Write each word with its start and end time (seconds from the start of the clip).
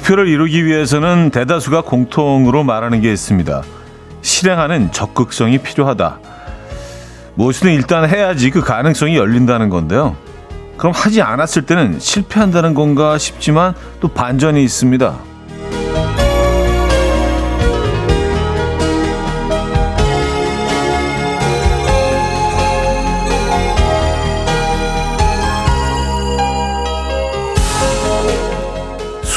목표를 0.00 0.28
이루기 0.28 0.64
위해서는 0.64 1.30
대다수가 1.30 1.82
공통으로 1.82 2.64
말하는 2.64 3.00
게 3.00 3.12
있습니다. 3.12 3.62
실행하는 4.22 4.92
적극성이 4.92 5.58
필요하다. 5.58 6.18
무엇이든 7.34 7.72
일단 7.72 8.08
해야지 8.08 8.50
그 8.50 8.60
가능성이 8.60 9.16
열린다는 9.16 9.68
건데요. 9.68 10.16
그럼 10.76 10.92
하지 10.94 11.22
않았을 11.22 11.62
때는 11.62 11.98
실패한다는 11.98 12.74
건가 12.74 13.18
싶지만 13.18 13.74
또 14.00 14.08
반전이 14.08 14.62
있습니다. 14.64 15.18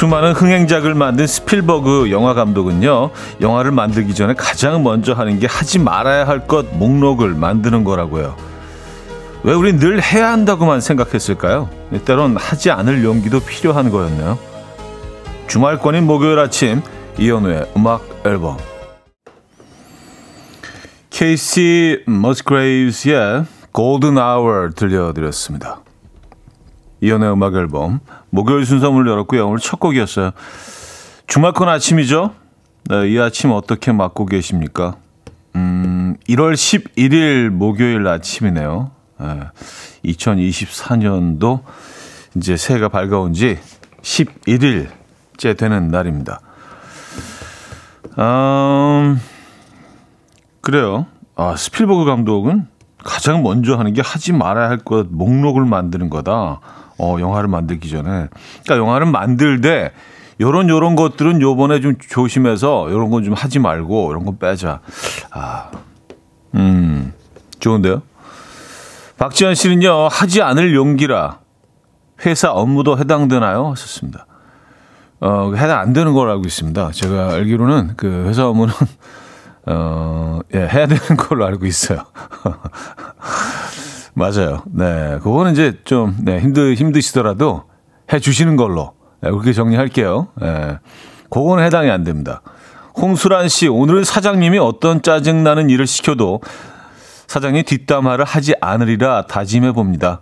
수많은 0.04 0.34
흥행작을 0.34 0.96
만든 0.96 1.26
스필버그 1.26 2.12
영화 2.12 2.34
감독은요, 2.34 3.12
영화를 3.40 3.72
만들기 3.72 4.14
전에 4.14 4.34
가장 4.34 4.84
먼저 4.84 5.14
하는 5.14 5.40
게 5.40 5.48
하지 5.48 5.80
말아야 5.80 6.28
할 6.28 6.46
것 6.46 6.66
목록을 6.76 7.30
만드는 7.30 7.86
거라고요. 7.86 8.36
왜 9.44 9.54
우린 9.54 9.80
늘 9.80 10.04
해야 10.04 10.30
한다고만 10.34 10.82
생각했을까요? 10.82 11.70
때론 12.04 12.36
하지 12.36 12.70
않을 12.70 13.06
용기도 13.06 13.40
필요한 13.40 13.90
거였네요. 13.90 14.38
주말권인 15.48 16.06
목요일 16.06 16.38
아침, 16.38 16.82
이현우의 17.18 17.72
음악 17.78 18.04
앨범. 18.26 18.58
케이시 21.12 22.04
머스그레이브스의 22.08 23.46
Golden 23.74 24.18
Hour 24.18 24.74
들려드렸습니다. 24.76 25.83
이연의 27.04 27.34
음악 27.34 27.54
앨범 27.56 28.00
목요일 28.30 28.66
순서 28.66 28.90
문을 28.90 29.12
열었고요. 29.12 29.46
오늘 29.46 29.60
첫 29.60 29.78
곡이었어요. 29.82 30.32
주말권 31.28 31.68
아침이죠. 31.68 32.34
네, 32.90 33.10
이 33.10 33.20
아침 33.20 33.52
어떻게 33.52 33.92
맞고 33.92 34.26
계십니까? 34.26 34.96
음, 35.58 36.16
1월 36.30 36.54
11일 36.54 37.50
목요일 37.50 38.08
아침이네요. 38.08 38.92
네, 39.20 39.40
2024년도 40.06 41.64
이제 42.38 42.56
새해가 42.56 42.88
밝아온 42.88 43.34
지 43.34 43.60
11일째 44.02 45.58
되는 45.58 45.90
날입니다. 45.90 46.40
음, 48.18 49.20
그래요. 50.62 51.06
아, 51.36 51.56
스필버그 51.58 52.06
감독은 52.06 52.68
가장 53.04 53.44
먼저 53.44 53.76
하는 53.76 53.92
게 53.92 54.02
하지 54.02 54.32
말아야 54.32 54.70
할 54.70 54.78
것 54.78 55.08
목록을 55.10 55.66
만드는 55.66 56.10
거다. 56.10 56.62
어, 57.04 57.20
영화를 57.20 57.50
만들기 57.50 57.90
전에. 57.90 58.28
그러니까 58.64 58.78
영화를 58.78 59.08
만들되 59.08 59.92
요런 60.40 60.70
요런 60.70 60.96
것들은 60.96 61.42
요번에 61.42 61.82
좀 61.82 61.96
조심해서 61.98 62.88
요런 62.90 63.10
건 63.10 63.24
좀 63.24 63.34
하지 63.34 63.60
말고 63.60 64.12
이런 64.12 64.26
건 64.26 64.38
빼자. 64.40 64.80
아. 65.32 65.70
음. 66.56 67.14
좋은데요? 67.60 68.02
박지현 69.18 69.56
씨는요. 69.56 70.08
하지 70.10 70.42
않을 70.42 70.74
용기라 70.76 71.40
회사 72.26 72.52
업무도 72.52 72.98
해당되나요? 72.98 73.72
하셨습니다. 73.72 74.26
어, 75.20 75.52
해당 75.56 75.80
안 75.80 75.94
되는 75.94 76.14
걸 76.14 76.30
알고 76.30 76.44
있습니다. 76.46 76.92
제가 76.92 77.34
알기로는 77.34 77.94
그 77.96 78.26
회사 78.28 78.48
업무는 78.48 78.74
어, 79.66 80.40
예, 80.54 80.60
해야 80.60 80.88
되는 80.88 81.16
걸로 81.18 81.46
알고 81.46 81.66
있어요. 81.66 82.04
맞아요. 84.14 84.64
네. 84.72 85.20
그거는 85.22 85.54
이제 85.54 85.80
좀, 85.86 86.16
네, 86.22 86.40
힘드, 86.40 86.74
힘드시더라도 86.74 87.64
해 88.12 88.20
주시는 88.20 88.56
걸로. 88.56 88.94
네, 89.22 89.32
그렇게 89.32 89.54
정리할게요. 89.54 90.28
네. 90.40 90.80
그거는 91.30 91.64
해당이 91.64 91.90
안 91.90 92.04
됩니다. 92.04 92.42
홍수란 92.96 93.50
씨, 93.50 93.68
오늘은 93.68 94.04
사장님이 94.04 94.60
어떤 94.60 95.02
짜증나는 95.02 95.70
일을 95.70 95.88
시켜도 95.88 96.42
사장이 97.28 97.64
뒷담화를 97.64 98.26
하지 98.26 98.54
않으리라 98.62 99.26
다짐해 99.26 99.72
봅니다. 99.72 100.22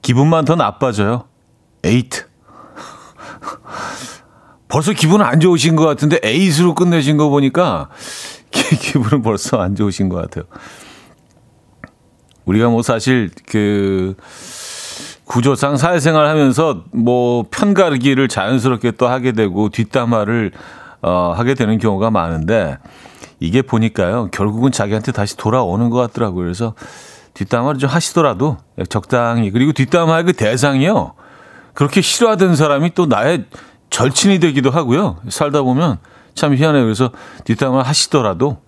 기분만 0.00 0.46
더 0.46 0.54
나빠져요. 0.54 1.24
에이트. 1.84 2.26
벌써 4.68 4.92
기분 4.92 5.20
안 5.20 5.40
좋으신 5.40 5.76
것 5.76 5.84
같은데 5.84 6.18
에이스로 6.22 6.74
끝내신 6.74 7.18
거 7.18 7.28
보니까 7.28 7.90
기분은 8.50 9.22
벌써 9.22 9.58
안 9.60 9.74
좋으신 9.74 10.08
것 10.08 10.16
같아요. 10.16 10.44
우리가 12.48 12.70
뭐 12.70 12.82
사실 12.82 13.30
그 13.46 14.14
구조상 15.24 15.76
사회생활 15.76 16.26
하면서 16.26 16.82
뭐 16.92 17.44
편가르기를 17.50 18.28
자연스럽게 18.28 18.92
또 18.92 19.06
하게 19.06 19.32
되고 19.32 19.68
뒷담화를 19.68 20.52
어, 21.02 21.34
하게 21.36 21.52
되는 21.54 21.78
경우가 21.78 22.10
많은데 22.10 22.78
이게 23.38 23.60
보니까요 23.60 24.30
결국은 24.32 24.72
자기한테 24.72 25.12
다시 25.12 25.36
돌아오는 25.36 25.90
것 25.90 25.98
같더라고요. 25.98 26.42
그래서 26.42 26.74
뒷담화를 27.34 27.78
좀 27.78 27.90
하시더라도 27.90 28.56
적당히 28.88 29.50
그리고 29.50 29.72
뒷담화의 29.72 30.24
그 30.24 30.32
대상이요 30.32 31.12
그렇게 31.74 32.00
싫어하던 32.00 32.56
사람이 32.56 32.94
또 32.94 33.04
나의 33.04 33.44
절친이 33.90 34.40
되기도 34.40 34.70
하고요. 34.70 35.18
살다 35.28 35.62
보면 35.62 35.98
참 36.34 36.54
희한해요. 36.54 36.82
그래서 36.84 37.10
뒷담화 37.44 37.82
하시더라도 37.82 38.58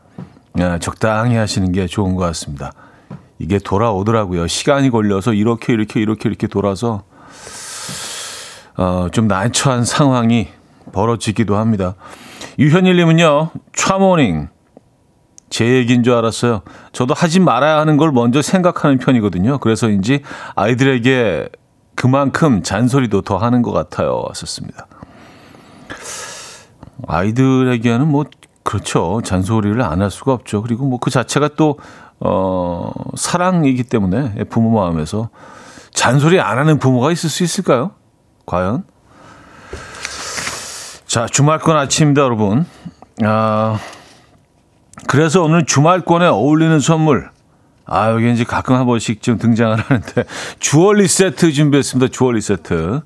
예, 0.58 0.78
적당히 0.80 1.36
하시는 1.36 1.72
게 1.72 1.86
좋은 1.86 2.14
것 2.14 2.24
같습니다. 2.26 2.72
이게 3.40 3.58
돌아오더라고요. 3.58 4.46
시간이 4.46 4.90
걸려서 4.90 5.32
이렇게 5.32 5.72
이렇게 5.72 5.98
이렇게 6.00 6.28
이렇게 6.28 6.46
돌아서 6.46 7.02
어, 8.76 9.08
좀 9.10 9.26
난처한 9.26 9.84
상황이 9.84 10.48
벌어지기도 10.92 11.56
합니다. 11.56 11.94
유현일님은요, 12.58 13.50
차모닝. 13.74 14.48
제 15.48 15.66
얘기인 15.66 16.04
줄 16.04 16.12
알았어요. 16.14 16.62
저도 16.92 17.12
하지 17.14 17.40
말아야 17.40 17.78
하는 17.78 17.96
걸 17.96 18.12
먼저 18.12 18.40
생각하는 18.42 18.98
편이거든요. 18.98 19.58
그래서인지 19.58 20.20
아이들에게 20.54 21.48
그만큼 21.96 22.62
잔소리도 22.62 23.22
더 23.22 23.36
하는 23.38 23.62
것 23.62 23.72
같아요. 23.72 24.22
왔었습니다. 24.28 24.86
아이들에게는 27.08 28.06
뭐, 28.06 28.24
그렇죠. 28.62 29.20
잔소리를 29.24 29.82
안 29.82 30.00
할 30.02 30.10
수가 30.10 30.32
없죠. 30.32 30.62
그리고 30.62 30.84
뭐 30.86 30.98
그 31.00 31.10
자체가 31.10 31.50
또 31.56 31.78
어, 32.20 32.92
사랑이기 33.16 33.84
때문에 33.84 34.44
부모 34.44 34.70
마음에서 34.70 35.30
잔소리 35.92 36.40
안 36.40 36.58
하는 36.58 36.78
부모가 36.78 37.10
있을 37.12 37.28
수 37.28 37.42
있을까요? 37.42 37.92
과연? 38.46 38.84
자, 41.06 41.26
주말권 41.26 41.76
아침입니다, 41.76 42.22
여러분. 42.22 42.66
아, 43.24 43.78
그래서 45.08 45.42
오늘 45.42 45.66
주말권에 45.66 46.26
어울리는 46.26 46.78
선물. 46.78 47.30
아, 47.84 48.12
여기 48.12 48.32
이제 48.32 48.44
가끔 48.44 48.76
한 48.76 48.86
번씩 48.86 49.20
좀 49.20 49.38
등장을 49.38 49.76
하는데, 49.76 50.24
주얼리 50.60 51.08
세트 51.08 51.52
준비했습니다, 51.52 52.12
주얼리 52.12 52.40
세트. 52.40 53.00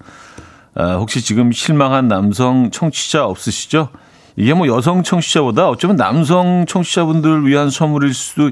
아, 0.75 0.95
혹시 0.97 1.23
지금 1.23 1.53
실망한 1.53 2.09
남성 2.09 2.71
청취자 2.71 3.25
없으시죠? 3.25 3.89
이게 4.37 4.53
뭐 4.53 4.67
여성 4.67 5.03
청취자보다 5.03 5.69
어쩌면 5.69 5.97
남성 5.97 6.67
청취자분들을 6.67 7.47
위한 7.47 7.71
선물일 7.71 8.13
수도 8.13 8.51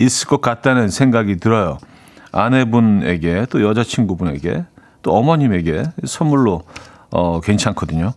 있을 0.00 0.28
것 0.28 0.40
같다는 0.40 0.88
생각이 0.88 1.36
들어요. 1.36 1.78
아내분에게 2.32 3.46
또 3.50 3.62
여자친구분에게 3.62 4.64
또 5.02 5.12
어머님에게 5.14 5.84
선물로 6.04 6.62
어, 7.10 7.40
괜찮거든요. 7.40 8.12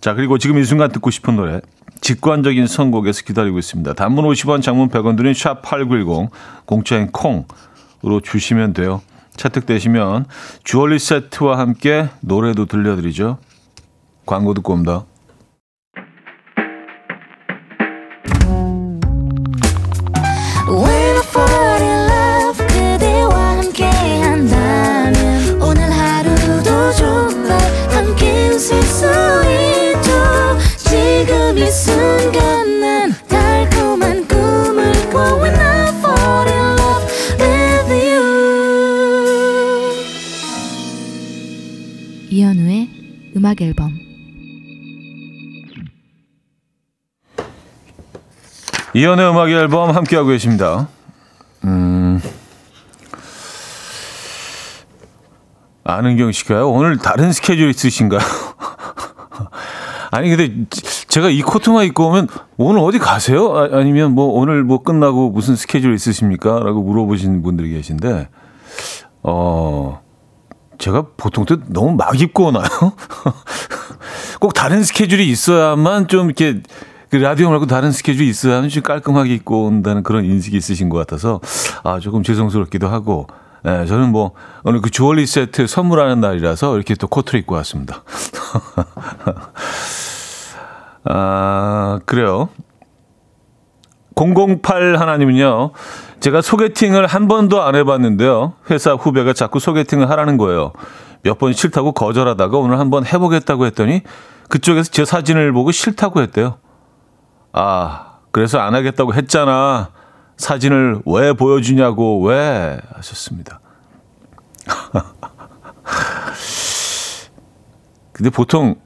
자 0.00 0.14
그리고 0.14 0.38
지금 0.38 0.58
이 0.58 0.64
순간 0.64 0.90
듣고 0.90 1.10
싶은 1.10 1.36
노래 1.36 1.60
직관적인 2.00 2.66
선곡에서 2.66 3.22
기다리고 3.22 3.58
있습니다. 3.58 3.92
단문 3.92 4.24
50원 4.24 4.62
장문 4.62 4.88
100원 4.88 5.16
드린 5.16 5.32
샵8910 5.32 6.30
공짜인 6.64 7.10
콩으로 7.12 8.20
주시면 8.22 8.72
돼요. 8.72 9.02
채택되시면 9.36 10.26
주얼리 10.64 10.98
세트와 10.98 11.58
함께 11.58 12.08
노래도 12.20 12.66
들려드리죠. 12.66 13.38
광고 14.26 14.54
듣고 14.54 14.72
옵니다. 14.72 15.04
음악 43.50 43.60
앨범 43.62 43.98
이연의 48.94 49.30
음악 49.30 49.50
앨범 49.50 49.90
함께하고 49.90 50.28
계십니다. 50.28 50.88
음. 51.64 52.20
아는경 55.82 56.30
씨가요? 56.30 56.70
오늘 56.70 56.98
다른 56.98 57.32
스케줄 57.32 57.70
있으신가요? 57.70 58.20
아니 60.12 60.28
근데 60.28 60.66
제가 61.08 61.28
이 61.30 61.42
코트만 61.42 61.86
입고 61.86 62.06
오면 62.06 62.28
오늘 62.56 62.80
어디 62.82 62.98
가세요? 62.98 63.56
아, 63.56 63.68
아니면 63.72 64.12
뭐 64.14 64.26
오늘 64.26 64.62
뭐 64.62 64.82
끝나고 64.82 65.30
무슨 65.30 65.56
스케줄 65.56 65.94
있으십니까? 65.94 66.60
라고 66.60 66.82
물어보시는 66.82 67.42
분들이 67.42 67.70
계신데 67.70 68.28
어 69.24 70.00
제가 70.80 71.04
보통 71.16 71.44
때 71.44 71.56
너무 71.68 71.92
막 71.92 72.20
입고 72.20 72.46
오나요? 72.46 72.64
꼭 74.40 74.54
다른 74.54 74.82
스케줄이 74.82 75.28
있어야만 75.28 76.08
좀 76.08 76.26
이렇게 76.26 76.62
그 77.10 77.16
라디오 77.16 77.50
말고 77.50 77.66
다른 77.66 77.92
스케줄이 77.92 78.28
있어야만 78.28 78.70
좀 78.70 78.82
깔끔하게 78.82 79.34
입고 79.34 79.66
온다는 79.66 80.02
그런 80.02 80.24
인식이 80.24 80.56
있으신 80.56 80.88
것 80.88 80.98
같아서 80.98 81.40
아 81.84 82.00
조금 82.00 82.22
죄송스럽기도 82.22 82.88
하고 82.88 83.26
예, 83.66 83.84
저는 83.84 84.10
뭐 84.10 84.32
오늘 84.64 84.80
그 84.80 84.90
주얼리 84.90 85.26
세트 85.26 85.66
선물하는 85.66 86.20
날이라서 86.20 86.76
이렇게 86.76 86.94
또 86.94 87.08
코트를 87.08 87.40
입고 87.40 87.54
왔습니다. 87.56 88.02
아, 91.04 92.00
그래요. 92.06 92.48
008 94.16 94.96
하나님은요. 94.98 95.72
제가 96.20 96.42
소개팅을 96.42 97.06
한 97.06 97.28
번도 97.28 97.62
안 97.62 97.74
해봤는데요. 97.74 98.54
회사 98.70 98.92
후배가 98.92 99.32
자꾸 99.32 99.58
소개팅을 99.58 100.10
하라는 100.10 100.36
거예요. 100.36 100.72
몇 101.22 101.38
번 101.38 101.52
싫다고 101.52 101.92
거절하다가 101.92 102.56
오늘 102.58 102.78
한번 102.78 103.04
해보겠다고 103.06 103.66
했더니 103.66 104.02
그쪽에서 104.48 104.90
제 104.90 105.04
사진을 105.04 105.52
보고 105.52 105.70
싫다고 105.70 106.20
했대요. 106.22 106.58
아, 107.52 108.18
그래서 108.32 108.58
안 108.58 108.74
하겠다고 108.74 109.14
했잖아. 109.14 109.90
사진을 110.36 111.02
왜 111.06 111.32
보여주냐고 111.32 112.22
왜 112.24 112.80
하셨습니다. 112.94 113.60
근데 118.12 118.30
보통 118.30 118.76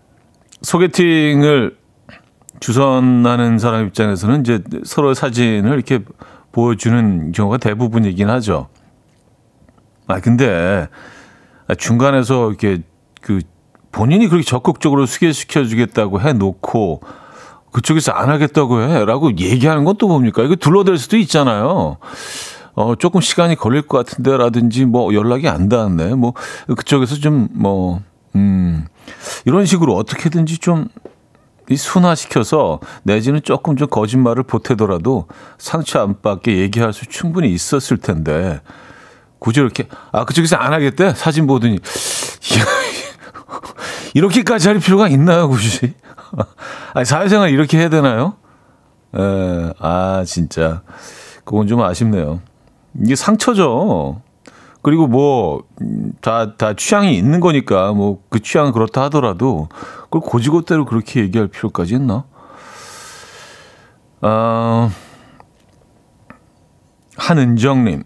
소개팅을 0.62 1.76
주선하는 2.60 3.58
사람 3.58 3.86
입장에서는 3.86 4.40
이제 4.40 4.62
서로의 4.84 5.14
사진을 5.14 5.72
이렇게 5.74 6.00
보여주는 6.54 7.32
경우가 7.32 7.58
대부분이긴 7.58 8.30
하죠. 8.30 8.68
아, 10.06 10.20
근데 10.20 10.86
중간에서 11.76 12.48
이렇게 12.48 12.82
그 13.20 13.40
본인이 13.90 14.28
그렇게 14.28 14.44
적극적으로 14.44 15.04
소개시켜 15.04 15.64
주겠다고 15.64 16.20
해 16.20 16.32
놓고 16.32 17.00
그쪽에서 17.72 18.12
안 18.12 18.30
하겠다고 18.30 18.82
해 18.82 19.04
라고 19.04 19.36
얘기하는 19.36 19.84
건또 19.84 20.06
뭡니까? 20.06 20.44
이거 20.44 20.54
둘러댈 20.54 20.96
수도 20.96 21.16
있잖아요. 21.16 21.96
어, 22.74 22.94
조금 22.96 23.20
시간이 23.20 23.56
걸릴 23.56 23.82
것 23.82 23.98
같은데 23.98 24.36
라든지 24.36 24.84
뭐 24.84 25.12
연락이 25.12 25.48
안 25.48 25.68
닿았네. 25.68 26.14
뭐 26.14 26.34
그쪽에서 26.76 27.16
좀 27.16 27.48
뭐, 27.52 28.00
음, 28.36 28.86
이런 29.44 29.66
식으로 29.66 29.96
어떻게든지 29.96 30.58
좀 30.58 30.86
이 31.70 31.76
순화시켜서 31.76 32.80
내지는 33.02 33.40
조금 33.42 33.76
좀 33.76 33.88
거짓말을 33.88 34.42
보태더라도 34.42 35.26
상처 35.58 36.00
안 36.00 36.20
받게 36.20 36.58
얘기할 36.58 36.92
수 36.92 37.06
충분히 37.06 37.50
있었을 37.52 37.96
텐데. 37.96 38.60
굳이 39.38 39.60
이렇게 39.60 39.88
아 40.12 40.24
그쪽에서 40.24 40.56
안 40.56 40.72
하겠대? 40.72 41.14
사진 41.14 41.46
보더니. 41.46 41.78
이렇게까지 44.14 44.68
할 44.68 44.78
필요가 44.78 45.08
있나요 45.08 45.48
굳이? 45.48 45.94
아니 46.94 47.04
사회생활 47.04 47.50
이렇게 47.50 47.78
해야 47.78 47.88
되나요? 47.88 48.36
에, 49.16 49.72
아 49.78 50.24
진짜. 50.26 50.82
그건 51.44 51.66
좀 51.66 51.82
아쉽네요. 51.82 52.40
이게 53.02 53.16
상처죠. 53.16 54.22
그리고 54.82 55.06
뭐, 55.06 55.62
다, 56.20 56.56
다 56.56 56.74
취향이 56.74 57.16
있는 57.16 57.40
거니까, 57.40 57.94
뭐, 57.94 58.22
그 58.28 58.40
취향은 58.40 58.72
그렇다 58.72 59.04
하더라도, 59.04 59.70
그걸 60.14 60.20
고지고대로 60.20 60.84
그렇게 60.84 61.20
얘기할 61.20 61.48
필요까지 61.48 61.94
있나? 61.94 62.24
아, 64.20 64.90
한은정님. 67.16 68.04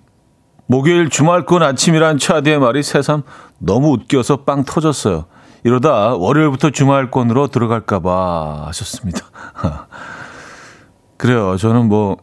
목요일 0.67 1.11
주말권 1.11 1.63
아침이란 1.63 2.19
차디의 2.19 2.61
말이 2.61 2.83
새삼 2.83 3.25
너무 3.59 3.93
웃겨서 3.93 4.45
빵 4.45 4.65
터졌어요. 4.65 5.27
이러다 5.65 6.15
월요일부터 6.15 6.71
주말권으로 6.71 7.49
들어갈까봐 7.49 8.65
하셨습니다. 8.69 9.27
그래요. 11.19 11.59
저는 11.59 11.89
뭐, 11.89 12.17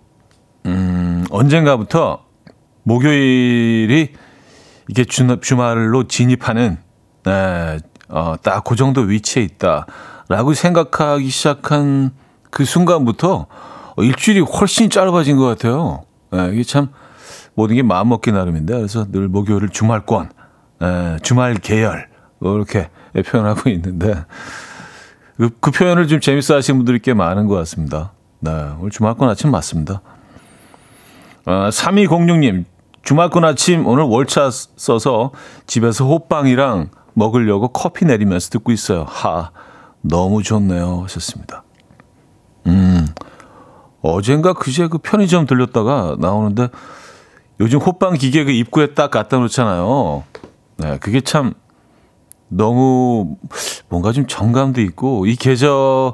음, 0.66 1.26
언젠가부터 1.30 2.26
목요일이 2.84 4.14
이게 4.90 5.06
주, 5.06 5.40
주말로 5.42 6.08
진입하는 6.08 6.78
네, 7.24 7.80
어, 8.10 8.36
딱 8.42 8.64
그 8.64 8.76
정도 8.76 9.02
위치에 9.02 9.44
있다라고 9.44 10.54
생각하기 10.54 11.30
시작한 11.30 12.12
그 12.50 12.66
순간부터 12.66 13.48
일주일이 13.98 14.40
훨씬 14.42 14.90
짧아진 14.90 15.38
것 15.38 15.46
같아요. 15.46 16.04
네, 16.32 16.50
이게 16.54 16.64
참 16.64 16.90
모든 17.54 17.76
게 17.76 17.84
마음 17.84 18.10
먹기 18.10 18.32
나름인데 18.32 18.74
그래서 18.76 19.06
늘 19.10 19.28
목요일을 19.28 19.70
주말권, 19.70 20.30
네, 20.80 21.18
주말 21.24 21.56
계열 21.56 22.10
이렇게 22.42 22.90
표현하고 23.26 23.70
있는데 23.70 24.26
그, 25.38 25.50
그 25.60 25.72
표현을 25.72 26.08
좀 26.08 26.20
재밌어 26.20 26.56
하시는 26.56 26.78
분들이 26.78 27.00
꽤 27.00 27.14
많은 27.14 27.48
것 27.48 27.56
같습니다. 27.56 28.12
네, 28.40 28.52
오늘 28.80 28.92
주말권 28.92 29.30
아침 29.30 29.52
맞습니다. 29.52 30.02
아, 31.46 31.70
3206님, 31.70 32.66
주말권 33.04 33.46
아침 33.46 33.86
오늘 33.86 34.04
월차 34.04 34.50
써서 34.52 35.32
집에서 35.68 36.06
호빵이랑 36.06 36.90
먹으려고 37.16 37.70
커피 37.70 38.06
내리면서 38.06 38.50
듣고 38.52 38.72
있어요. 38.72 39.06
하, 39.08 39.52
너무 40.02 40.44
좋네요. 40.44 41.02
하셨습니다. 41.04 41.64
음, 42.68 43.08
어젠가 44.02 44.54
그제 44.54 44.88
그 44.88 45.00
편의점 45.00 45.48
들렸다가 45.48 46.16
나오는데 46.20 46.70
요즘 47.60 47.80
호빵 47.80 48.16
기계 48.16 48.44
그 48.44 48.52
입구에 48.52 48.94
딱 48.94 49.10
갖다 49.10 49.38
놓잖아요. 49.38 50.24
네, 50.78 50.98
그게 51.00 51.22
참 51.22 51.54
너무 52.50 53.38
뭔가 53.90 54.12
좀 54.12 54.28
정감도 54.28 54.82
있고 54.82 55.26
이 55.26 55.36
계절 55.36 56.14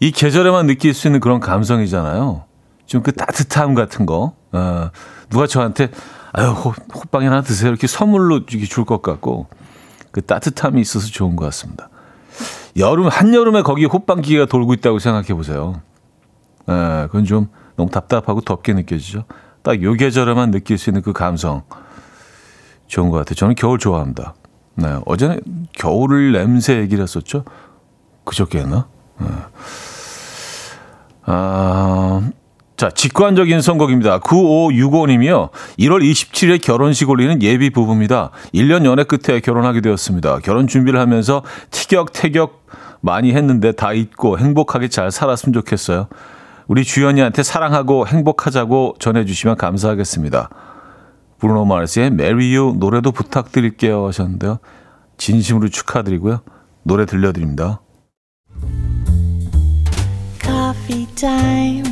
이 0.00 0.12
계절에만 0.12 0.66
느낄 0.66 0.94
수 0.94 1.08
있는 1.08 1.18
그런 1.20 1.40
감성이잖아요. 1.40 2.44
좀 2.86 3.02
그 3.02 3.12
따뜻함 3.12 3.74
같은 3.74 4.04
거. 4.06 4.34
어, 4.52 4.90
누가 5.30 5.46
저한테 5.46 5.88
아유, 6.32 6.48
호, 6.48 6.74
호빵이 6.94 7.24
하나 7.26 7.40
드세요. 7.42 7.70
이렇게 7.70 7.86
선물로 7.86 8.44
줄 8.46 8.84
것 8.84 9.02
같고, 9.02 9.46
그 10.12 10.22
따뜻함이 10.22 10.80
있어서 10.80 11.08
좋은 11.08 11.34
것 11.34 11.44
같습니다. 11.46 11.88
여름, 12.76 13.08
한여름에 13.08 13.62
거기 13.62 13.84
호빵 13.86 14.22
기계가 14.22 14.46
돌고 14.46 14.74
있다고 14.74 14.98
생각해 14.98 15.34
보세요. 15.34 15.82
에, 16.68 17.06
그건 17.06 17.24
좀 17.24 17.48
너무 17.76 17.90
답답하고 17.90 18.40
덥게 18.42 18.72
느껴지죠. 18.74 19.24
딱 19.62 19.82
요 19.82 19.94
계절에만 19.94 20.50
느낄 20.50 20.78
수 20.78 20.90
있는 20.90 21.02
그 21.02 21.12
감성. 21.12 21.62
좋은 22.86 23.10
것 23.10 23.18
같아요. 23.18 23.34
저는 23.34 23.54
겨울 23.54 23.78
좋아합니다. 23.78 24.34
네. 24.74 24.98
어제는 25.06 25.40
겨울 25.72 26.32
냄새 26.32 26.76
얘기를 26.78 27.02
했었죠. 27.02 27.44
그저께 28.24 28.60
했나? 28.60 28.86
네. 29.18 29.26
아, 31.24 32.30
자, 32.82 32.90
직관적인 32.90 33.60
선곡입니다. 33.60 34.18
9565님이요. 34.18 35.50
1월 35.78 36.02
27일에 36.02 36.60
결혼식 36.60 37.08
올리는 37.10 37.40
예비 37.40 37.70
부부입니다. 37.70 38.32
1년 38.52 38.84
연애 38.84 39.04
끝에 39.04 39.38
결혼하게 39.38 39.80
되었습니다. 39.82 40.40
결혼 40.40 40.66
준비를 40.66 40.98
하면서 40.98 41.44
티격태격 41.70 42.66
많이 43.00 43.34
했는데 43.34 43.70
다 43.70 43.92
잊고 43.92 44.36
행복하게 44.36 44.88
잘 44.88 45.12
살았으면 45.12 45.52
좋겠어요. 45.52 46.08
우리 46.66 46.82
주연이한테 46.82 47.44
사랑하고 47.44 48.08
행복하자고 48.08 48.96
전해주시면 48.98 49.58
감사하겠습니다. 49.58 50.50
브루노 51.38 51.64
마르스의 51.64 52.08
Marry 52.08 52.56
You 52.56 52.78
노래도 52.80 53.12
부탁드릴게요 53.12 54.08
하셨는데요. 54.08 54.58
진심으로 55.18 55.68
축하드리고요. 55.68 56.40
노래 56.82 57.06
들려드립니다. 57.06 57.80
Coffee 60.42 61.06
time. 61.14 61.91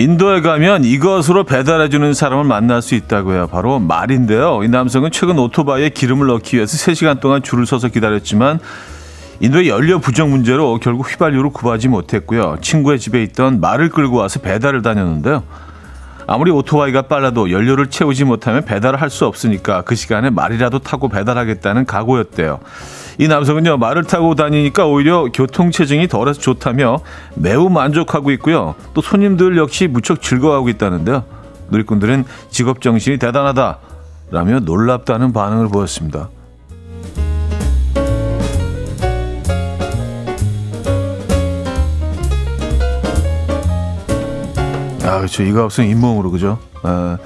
인도에 0.00 0.40
가면 0.40 0.84
이것으로 0.84 1.44
배달해주는 1.44 2.14
사람을 2.14 2.44
만날 2.44 2.80
수 2.80 2.94
있다고 2.94 3.34
해요. 3.34 3.48
바로 3.50 3.78
말인데요. 3.78 4.64
이 4.64 4.68
남성은 4.68 5.10
최근 5.10 5.38
오토바이에 5.38 5.90
기름을 5.90 6.26
넣기 6.28 6.56
위해서 6.56 6.78
3시간 6.78 7.20
동안 7.20 7.42
줄을 7.42 7.66
서서 7.66 7.88
기다렸지만 7.88 8.60
인도의 9.40 9.68
연료 9.68 9.98
부족 9.98 10.30
문제로 10.30 10.78
결국 10.78 11.10
휘발유를 11.10 11.50
구하지 11.50 11.88
못했고요. 11.88 12.56
친구의 12.62 12.98
집에 12.98 13.22
있던 13.24 13.60
말을 13.60 13.90
끌고 13.90 14.16
와서 14.16 14.40
배달을 14.40 14.80
다녔는데요. 14.80 15.42
아무리 16.32 16.52
오토바이가 16.52 17.02
빨라도 17.02 17.50
연료를 17.50 17.88
채우지 17.88 18.22
못하면 18.22 18.64
배달을 18.64 19.00
할 19.00 19.10
수 19.10 19.26
없으니까 19.26 19.82
그 19.82 19.96
시간에 19.96 20.30
말이라도 20.30 20.78
타고 20.78 21.08
배달하겠다는 21.08 21.84
각오였대요. 21.86 22.60
이 23.18 23.26
남성은요, 23.26 23.78
말을 23.78 24.04
타고 24.04 24.36
다니니까 24.36 24.86
오히려 24.86 25.24
교통체증이 25.34 26.06
덜해서 26.06 26.40
좋다며 26.40 27.00
매우 27.34 27.68
만족하고 27.68 28.30
있고요. 28.30 28.76
또 28.94 29.00
손님들 29.00 29.56
역시 29.56 29.88
무척 29.88 30.22
즐거워하고 30.22 30.68
있다는데요. 30.68 31.24
누리꾼들은 31.70 32.24
직업 32.50 32.80
정신이 32.80 33.18
대단하다. 33.18 33.78
라며 34.30 34.60
놀랍다는 34.60 35.32
반응을 35.32 35.66
보였습니다. 35.66 36.28
아, 45.10 45.18
그렇죠. 45.18 45.42
이거 45.42 45.64
없으면 45.64 45.90
잇몸으로, 45.90 46.30
그죠? 46.30 46.58
아, 46.84 47.18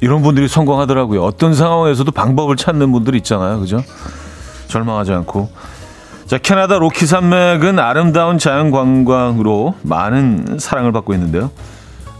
이런 0.00 0.22
분들이 0.22 0.48
성공하더라고요. 0.48 1.22
어떤 1.22 1.52
상황에서도 1.54 2.10
방법을 2.10 2.56
찾는 2.56 2.90
분들 2.90 3.14
있잖아요. 3.16 3.60
그죠? 3.60 3.84
절망하지 4.68 5.12
않고. 5.12 5.50
자, 6.26 6.38
캐나다 6.38 6.78
로키 6.78 7.04
산맥은 7.04 7.78
아름다운 7.78 8.38
자연 8.38 8.70
관광으로 8.70 9.74
많은 9.82 10.56
사랑을 10.58 10.92
받고 10.92 11.12
있는데요. 11.12 11.50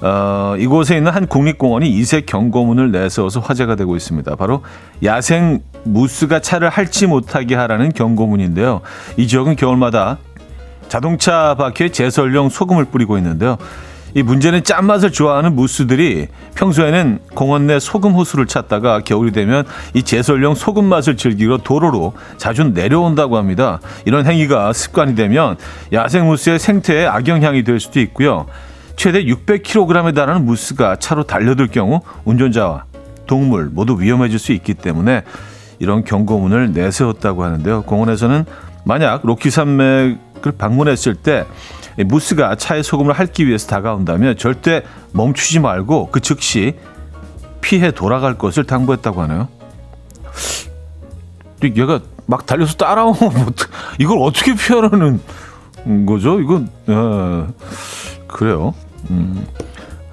어, 0.03 0.57
이곳에 0.59 0.97
있는 0.99 1.11
한 1.13 1.27
국립공원이 1.27 1.89
이색 1.89 2.27
경고문을 2.27 2.93
내세워서 2.93 3.41
화제가 3.41 3.77
되고 3.77 3.97
있습니다. 3.97 4.37
바로 4.37 4.63
야생 5.03 5.61
무스가 5.85 6.41
차를 6.41 6.69
할지 6.69 7.07
못하게 7.07 7.55
하라는 7.55 7.93
경고문인데요. 7.93 8.83
이 9.17 9.27
지역은 9.27 9.57
겨울마다 9.57 10.19
자동차 10.89 11.55
바퀴에 11.55 11.89
제설용 11.89 12.51
소금을 12.51 12.85
뿌리고 12.87 13.17
있는데요. 13.17 13.57
이 14.15 14.23
문제는 14.23 14.63
짠맛을 14.63 15.11
좋아하는 15.11 15.55
무스들이 15.57 16.29
평소에는 16.55 17.21
공원 17.35 17.67
내 17.67 17.81
소금 17.81 18.13
호수를 18.13 18.47
찾다가 18.47 19.01
겨울이 19.01 19.33
되면 19.33 19.65
이 19.95 20.03
제설용 20.03 20.55
소금 20.55 20.85
맛을 20.85 21.17
즐기러 21.17 21.59
도로로 21.59 22.13
자주 22.37 22.65
내려온다고 22.65 23.37
합니다. 23.37 23.81
이런 24.05 24.27
행위가 24.27 24.73
습관이 24.73 25.15
되면 25.15 25.57
야생 25.93 26.27
무스의 26.27 26.59
생태에 26.59 27.07
악영향이 27.07 27.65
될 27.65 27.81
수도 27.81 28.01
있고요. 28.01 28.47
최대 28.97 29.25
600kg에 29.25 30.15
달하는 30.15 30.45
무스가 30.45 30.97
차로 30.97 31.25
달려들 31.25 31.69
경우 31.69 32.03
운전자와 32.25 32.85
동물 33.27 33.71
모두 33.73 33.99
위험해질 33.99 34.39
수 34.39 34.53
있기 34.53 34.75
때문에 34.75 35.23
이런 35.79 36.05
경고문을 36.05 36.73
내세웠다고 36.73 37.45
하는데요. 37.45 37.83
공원에서는 37.83 38.45
만약 38.85 39.23
로키 39.25 39.51
산맥을 39.51 40.53
방문했을 40.59 41.15
때 41.15 41.47
무스가 41.99 42.57
차에 42.57 42.83
소금을 42.83 43.15
핥기 43.15 43.47
위해서 43.47 43.67
다가온다면 43.67 44.37
절대 44.37 44.83
멈추지 45.13 45.61
말고 45.61 46.11
그 46.11 46.21
즉시 46.21 46.75
피해 47.61 47.91
돌아갈 47.91 48.39
것을 48.39 48.65
당부했다고 48.65 49.23
하네요. 49.23 49.49
얘가 51.65 52.01
막 52.27 52.47
달려서 52.47 52.75
따라오면 52.75 53.55
이걸 53.99 54.19
어떻게 54.21 54.55
피하라는 54.55 55.21
거죠? 56.07 56.41
이건 56.41 56.69
어, 56.89 57.49
그래요. 58.27 58.75
음. 59.11 59.47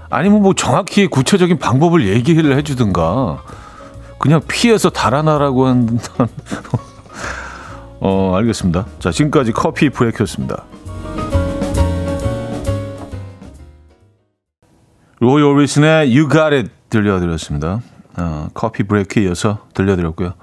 아니면 0.09 0.41
뭐 0.41 0.53
정확히 0.53 1.07
구체적인 1.07 1.59
방법을 1.59 2.07
얘기를 2.07 2.57
해주든가 2.57 3.43
그냥 4.17 4.41
피해서 4.48 4.89
달아나라고 4.89 5.67
한다는 5.67 6.00
어 8.01 8.36
알겠습니다. 8.36 8.86
자 9.00 9.12
지금까지 9.12 9.51
커피 9.51 9.89
브레이크였습니다. 9.89 10.63
로이 15.19 15.43
오리슨의 15.43 16.15
You 16.15 16.29
Got 16.29 16.55
It 16.55 16.69
들려드렸습니다. 16.89 17.81
어, 18.17 18.47
커피 18.53 18.83
브레이크에 18.83 19.23
이어서 19.23 19.59
들려드렸고요. 19.73 20.33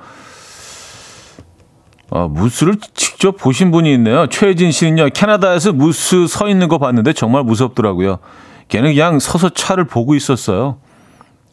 어, 2.10 2.28
무스를 2.28 2.76
직접 2.94 3.36
보신 3.36 3.70
분이 3.70 3.92
있네요. 3.94 4.26
최진 4.28 4.70
씨는요, 4.70 5.10
캐나다에서 5.14 5.72
무스 5.72 6.26
서 6.26 6.48
있는 6.48 6.68
거 6.68 6.78
봤는데 6.78 7.14
정말 7.14 7.42
무섭더라고요. 7.42 8.18
걔는 8.68 8.94
그냥 8.94 9.18
서서 9.18 9.48
차를 9.48 9.84
보고 9.84 10.14
있었어요. 10.14 10.78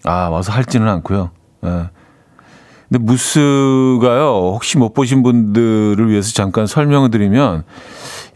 아, 0.04 0.30
와서 0.30 0.52
할지는 0.52 0.88
않고요. 0.88 1.32
예. 1.66 1.90
근데 2.90 3.04
무스가요, 3.04 4.52
혹시 4.54 4.78
못 4.78 4.94
보신 4.94 5.24
분들을 5.24 6.10
위해서 6.10 6.34
잠깐 6.34 6.68
설명을 6.68 7.10
드리면, 7.10 7.64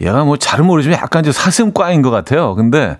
얘가 0.02 0.24
뭐 0.24 0.38
잘은 0.38 0.66
모르지만 0.66 0.98
약간 0.98 1.24
이제 1.24 1.32
사슴과인 1.32 2.02
것 2.02 2.10
같아요. 2.10 2.56
근데 2.56 2.98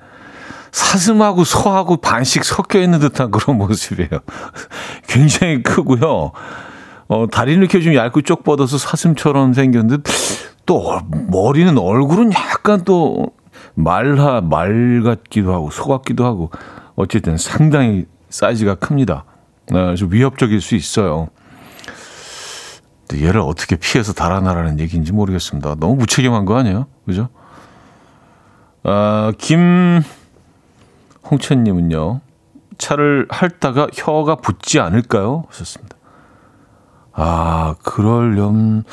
사슴하고 0.78 1.44
소하고 1.44 1.98
반씩 1.98 2.44
섞여 2.44 2.80
있는 2.80 3.00
듯한 3.00 3.32
그런 3.32 3.58
모습이에요. 3.60 4.10
굉장히 5.08 5.64
크고요. 5.64 6.32
어, 7.08 7.28
다리는 7.32 7.60
이렇게 7.60 7.82
좀 7.82 7.96
얇고 7.96 8.22
쪽 8.22 8.44
뻗어서 8.44 8.78
사슴처럼 8.78 9.54
생겼는데 9.54 10.12
또 10.66 11.00
머리는 11.30 11.76
얼굴은 11.78 12.32
약간 12.34 12.84
또 12.84 13.32
말하 13.74 14.42
말 14.42 15.02
같기도 15.04 15.54
하고 15.54 15.72
소 15.72 15.88
같기도 15.88 16.26
하고 16.26 16.52
어쨌든 16.96 17.38
상당히 17.38 18.06
사이즈가 18.30 18.76
큽니다. 18.76 19.26
네, 19.72 19.96
좀 19.96 20.12
위협적일 20.12 20.62
수 20.62 20.76
있어요. 20.76 21.30
얘를 23.14 23.40
어떻게 23.40 23.78
피해서 23.78 24.14
달아나라는 24.14 24.80
얘기인지 24.80 25.14
모르겠습니다. 25.14 25.76
너무 25.76 25.96
무책임한 25.96 26.46
거 26.46 26.58
아니에요? 26.58 26.88
그죠? 27.06 27.30
아, 28.84 29.32
김 29.38 30.04
홍천님은요. 31.30 32.22
차를 32.78 33.28
핥다가 33.30 33.88
혀가 33.94 34.36
붙지 34.36 34.80
않을까요? 34.80 35.46
하셨습니다. 35.50 35.98
아, 37.14 37.76
그럴렴, 37.84 38.84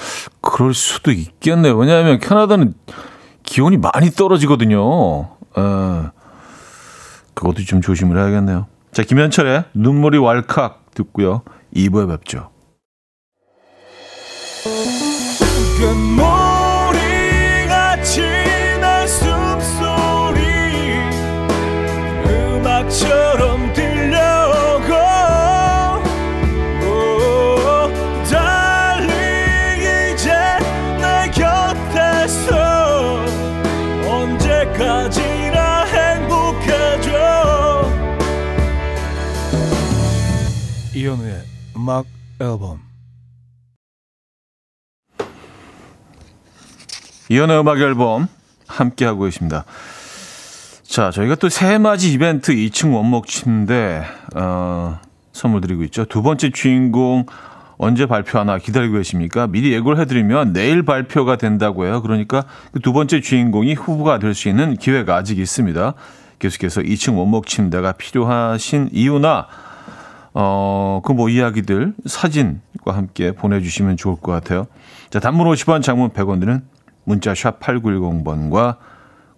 그럴 0.40 0.72
수도 0.72 1.12
있겠네요. 1.12 1.76
왜냐하면 1.76 2.18
캐나다는 2.18 2.72
기온이 3.42 3.76
많이 3.76 4.10
떨어지거든요. 4.10 5.28
에, 5.58 6.10
그것도 7.34 7.62
좀 7.66 7.82
조심을 7.82 8.18
해야겠네요. 8.18 8.66
자, 8.92 9.02
김현철의 9.02 9.64
눈물이 9.74 10.18
왈칵 10.18 10.94
듣고요. 10.94 11.42
2부에 11.74 12.08
뵙죠. 12.08 12.50
음악 41.84 42.06
앨범 42.40 42.80
이현우의 47.28 47.60
음악 47.60 47.78
앨범 47.78 48.26
함께 48.66 49.04
하고 49.04 49.24
계십니다. 49.24 49.66
자, 50.82 51.10
저희가 51.10 51.34
또 51.34 51.50
새해맞이 51.50 52.10
이벤트 52.10 52.54
2층 52.54 52.94
원목 52.94 53.26
침대 53.26 54.02
어, 54.34 54.98
선물 55.34 55.60
드리고 55.60 55.82
있죠. 55.84 56.06
두 56.06 56.22
번째 56.22 56.48
주인공 56.52 57.26
언제 57.76 58.06
발표하나 58.06 58.56
기다리고 58.56 58.94
계십니까? 58.94 59.46
미리 59.46 59.70
예고를 59.74 60.00
해드리면 60.00 60.54
내일 60.54 60.84
발표가 60.84 61.36
된다고 61.36 61.84
해요. 61.84 62.00
그러니까 62.00 62.44
그 62.72 62.80
두 62.80 62.94
번째 62.94 63.20
주인공이 63.20 63.74
후보가 63.74 64.20
될 64.20 64.32
수 64.32 64.48
있는 64.48 64.78
기회가 64.78 65.16
아직 65.16 65.38
있습니다. 65.38 65.92
계속해서 66.38 66.80
2층 66.80 67.18
원목 67.18 67.46
침대가 67.46 67.92
필요하신 67.92 68.88
이유나 68.90 69.48
어, 70.34 71.00
그 71.04 71.12
뭐 71.12 71.28
이야기들 71.28 71.94
사진과 72.06 72.92
함께 72.92 73.32
보내주시면 73.32 73.96
좋을 73.96 74.16
것 74.16 74.32
같아요. 74.32 74.66
자, 75.10 75.20
단문 75.20 75.46
50원, 75.48 75.82
장문 75.82 76.10
100원 76.10 76.40
드는 76.40 76.64
문자 77.04 77.34
샵 77.34 77.60
8910번과 77.60 78.76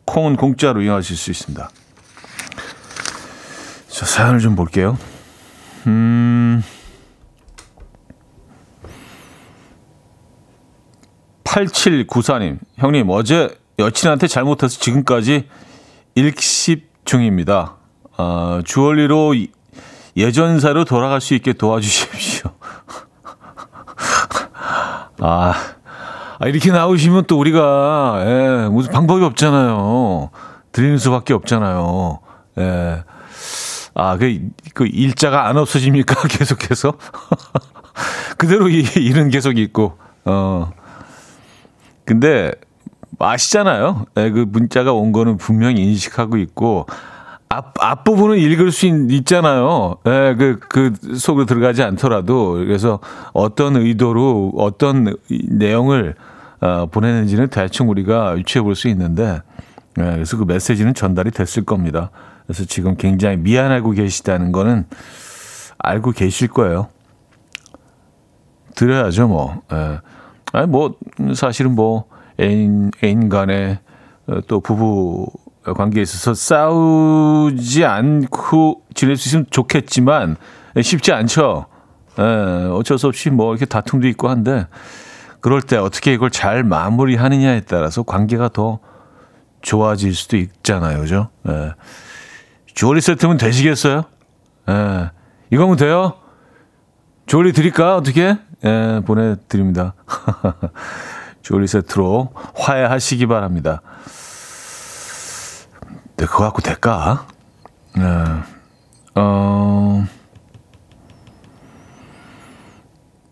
콩은 0.07 0.37
공짜로 0.37 0.81
이용하실 0.81 1.17
수 1.17 1.31
있습니다. 1.31 1.69
자, 3.89 4.07
사연을 4.07 4.41
좀 4.41 4.57
볼게요. 4.57 4.97
음, 5.87 6.63
8794님, 11.45 12.59
형님, 12.77 13.09
어제 13.11 13.57
여친한테 13.79 14.27
잘못해서 14.27 14.79
지금까지 14.81 15.49
일십 16.15 16.89
중입니다. 17.05 17.77
어, 18.19 18.61
주얼리로 18.65 19.35
예전사로 20.17 20.85
돌아갈 20.85 21.21
수 21.21 21.35
있게 21.35 21.53
도와주십시오. 21.53 22.51
아, 25.21 25.55
아, 26.39 26.47
이렇게 26.47 26.71
나오시면 26.71 27.25
또 27.27 27.39
우리가, 27.39 28.23
예, 28.27 28.69
무슨 28.69 28.93
방법이 28.93 29.25
없잖아요. 29.25 30.31
드리는 30.73 30.99
수밖에 30.99 31.35
없잖아요. 31.35 32.21
예. 32.59 33.05
아, 33.95 34.19
그, 34.19 34.39
그 34.75 34.87
일자가 34.87 35.49
안 35.49 35.57
없어집니까? 35.57 36.23
계속해서? 36.29 36.95
그대로 38.37 38.69
이 38.69 38.85
일은 38.97 39.31
계속 39.31 39.59
있고, 39.59 39.97
어. 40.27 40.71
근데 42.05 42.53
아시잖아요. 43.19 44.05
예, 44.19 44.31
그 44.31 44.45
문자가 44.47 44.93
온 44.93 45.13
거는 45.13 45.39
분명히 45.39 45.83
인식하고 45.83 46.37
있고, 46.37 46.87
앞, 47.57 47.73
앞부분은 47.81 48.37
읽을 48.37 48.71
수 48.71 48.87
있, 48.87 49.25
잖아요 49.25 49.97
예, 50.07 50.35
그, 50.39 50.59
그 50.69 50.93
속으로 51.17 51.47
들어가지 51.47 51.83
않더라도. 51.83 52.53
그래서 52.53 53.01
어떤 53.33 53.77
의도로 53.77 54.53
어떤 54.57 55.17
내용을 55.31 56.15
어, 56.61 56.87
보내는지는 56.87 57.49
대충 57.49 57.89
우리가 57.89 58.37
유추해 58.39 58.63
볼 58.63 58.75
수 58.75 58.89
있는데, 58.89 59.41
예, 59.99 60.03
그래서 60.03 60.37
그 60.37 60.45
메시지는 60.45 60.93
전달이 60.93 61.31
됐을 61.31 61.65
겁니다. 61.65 62.11
그래서 62.47 62.65
지금 62.65 62.97
굉장히 62.97 63.39
미안하고 63.39 63.93
계시다는 63.93 64.53
거는 64.53 64.85
알고 65.79 66.13
계실 66.13 66.49
거예요. 66.49 66.89
드려야죠, 68.75 69.29
뭐. 69.29 69.63
예. 69.73 70.01
아니, 70.53 70.67
뭐, 70.67 70.95
사실은 71.35 71.75
뭐, 71.75 72.05
애인, 72.39 72.91
애인 73.03 73.31
간에 73.31 73.81
어, 74.27 74.41
또 74.47 74.61
부부 74.61 75.27
관계에 75.75 76.03
있어서 76.03 76.35
싸우지 76.35 77.85
않고 77.85 78.83
지낼 78.95 79.17
수 79.17 79.29
있으면 79.29 79.47
좋겠지만 79.51 80.37
쉽지 80.83 81.13
않죠. 81.13 81.67
예, 82.19 82.23
어쩔 82.73 82.99
수 82.99 83.07
없이 83.07 83.31
뭐 83.31 83.53
이렇게 83.53 83.67
다툼도 83.67 84.09
있고 84.09 84.29
한데 84.29 84.67
그럴 85.41 85.63
때 85.63 85.77
어떻게 85.77 86.13
이걸 86.13 86.31
잘 86.31 86.65
마무리하느냐에 86.65 87.63
따라서 87.63 88.03
관계가 88.03 88.49
더 88.49 88.81
좋아질 89.63 90.15
수도 90.15 90.37
있잖아요. 90.37 91.01
그죠? 91.01 91.29
예. 91.49 91.75
주얼리 92.75 93.01
세트면 93.01 93.37
되시겠어요? 93.37 94.05
예. 94.69 95.11
이거면 95.51 95.77
돼요? 95.77 96.15
주얼리 97.27 97.53
드릴까? 97.53 97.97
어떻게? 97.97 98.39
예, 98.65 99.03
보내드립니다. 99.05 99.95
주얼리 101.43 101.67
세트로 101.67 102.33
화해하시기 102.55 103.27
바랍니다. 103.27 103.83
네, 106.17 106.25
그거 106.25 106.45
갖고 106.45 106.63
될까? 106.63 107.27
네. 107.95 108.03
어, 109.15 110.07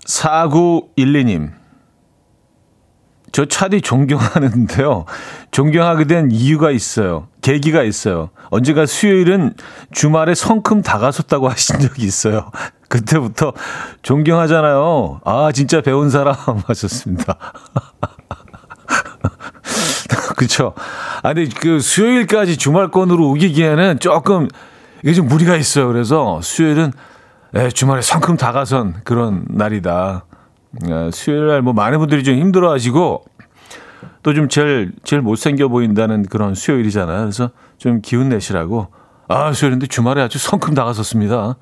4912님. 0.07 1.53
저 3.33 3.47
차디 3.47 3.81
존경하는데요. 3.81 5.07
존경하게 5.51 6.05
된 6.05 6.31
이유가 6.31 6.71
있어요. 6.71 7.27
계기가 7.41 7.83
있어요. 7.83 8.31
언제가 8.51 8.87
수요일은 8.87 9.55
주말에 9.91 10.35
성큼 10.37 10.83
다가섰다고 10.83 11.49
하신 11.51 11.81
적이 11.81 12.05
있어요. 12.05 12.51
그때부터 12.89 13.53
존경하잖아요. 14.03 15.21
아, 15.25 15.51
진짜 15.53 15.81
배운 15.81 16.11
사람 16.11 16.37
하셨습니다. 16.69 17.37
그렇죠. 20.37 20.75
아 21.23 21.33
근데 21.35 21.49
그 21.61 21.81
수요일까지 21.81 22.57
주말권으로 22.57 23.25
우기기에는 23.31 23.99
조금 24.01 24.49
이게 25.03 25.13
좀 25.15 25.27
무리가 25.29 25.57
있어요. 25.57 25.87
그래서 25.89 26.41
수요일은 26.43 26.93
예, 27.57 27.69
주말에 27.71 28.01
성큼 28.03 28.37
다가선 28.37 28.95
그런 29.05 29.45
날이다. 29.49 30.25
예, 30.89 31.11
수요일 31.13 31.47
날 31.47 31.63
뭐 31.63 31.73
많은 31.73 31.99
분들이 31.99 32.25
좀 32.25 32.37
힘들어하시고 32.37 33.25
또 34.23 34.33
좀 34.35 34.49
제일 34.49 34.93
제일 35.05 35.23
못생겨 35.23 35.69
보인다는 35.69 36.25
그런 36.27 36.55
수요일이잖아요. 36.55 37.21
그래서 37.21 37.51
좀 37.79 38.01
기운 38.03 38.29
내시라고 38.31 38.89
아 39.29 39.53
수요일인데 39.53 39.87
주말에 39.87 40.23
아주 40.23 40.39
성큼 40.39 40.75
다가섰습니다. 40.75 41.57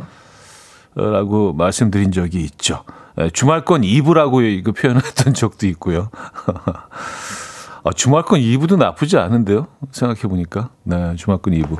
라고 0.95 1.53
말씀드린 1.55 2.13
적이 2.13 2.41
있죠. 2.43 2.85
예, 3.21 3.29
주말권 3.31 3.83
2부라고 3.83 4.63
그 4.65 4.73
표현했던 4.73 5.35
적도 5.35 5.67
있고요. 5.67 6.09
아, 7.85 7.93
주말권 7.93 8.41
2부도 8.41 8.77
나쁘지 8.77 9.19
않은데요. 9.19 9.67
생각해 9.91 10.23
보니까. 10.23 10.71
네, 10.85 11.17
주말권 11.17 11.53
2부. 11.55 11.79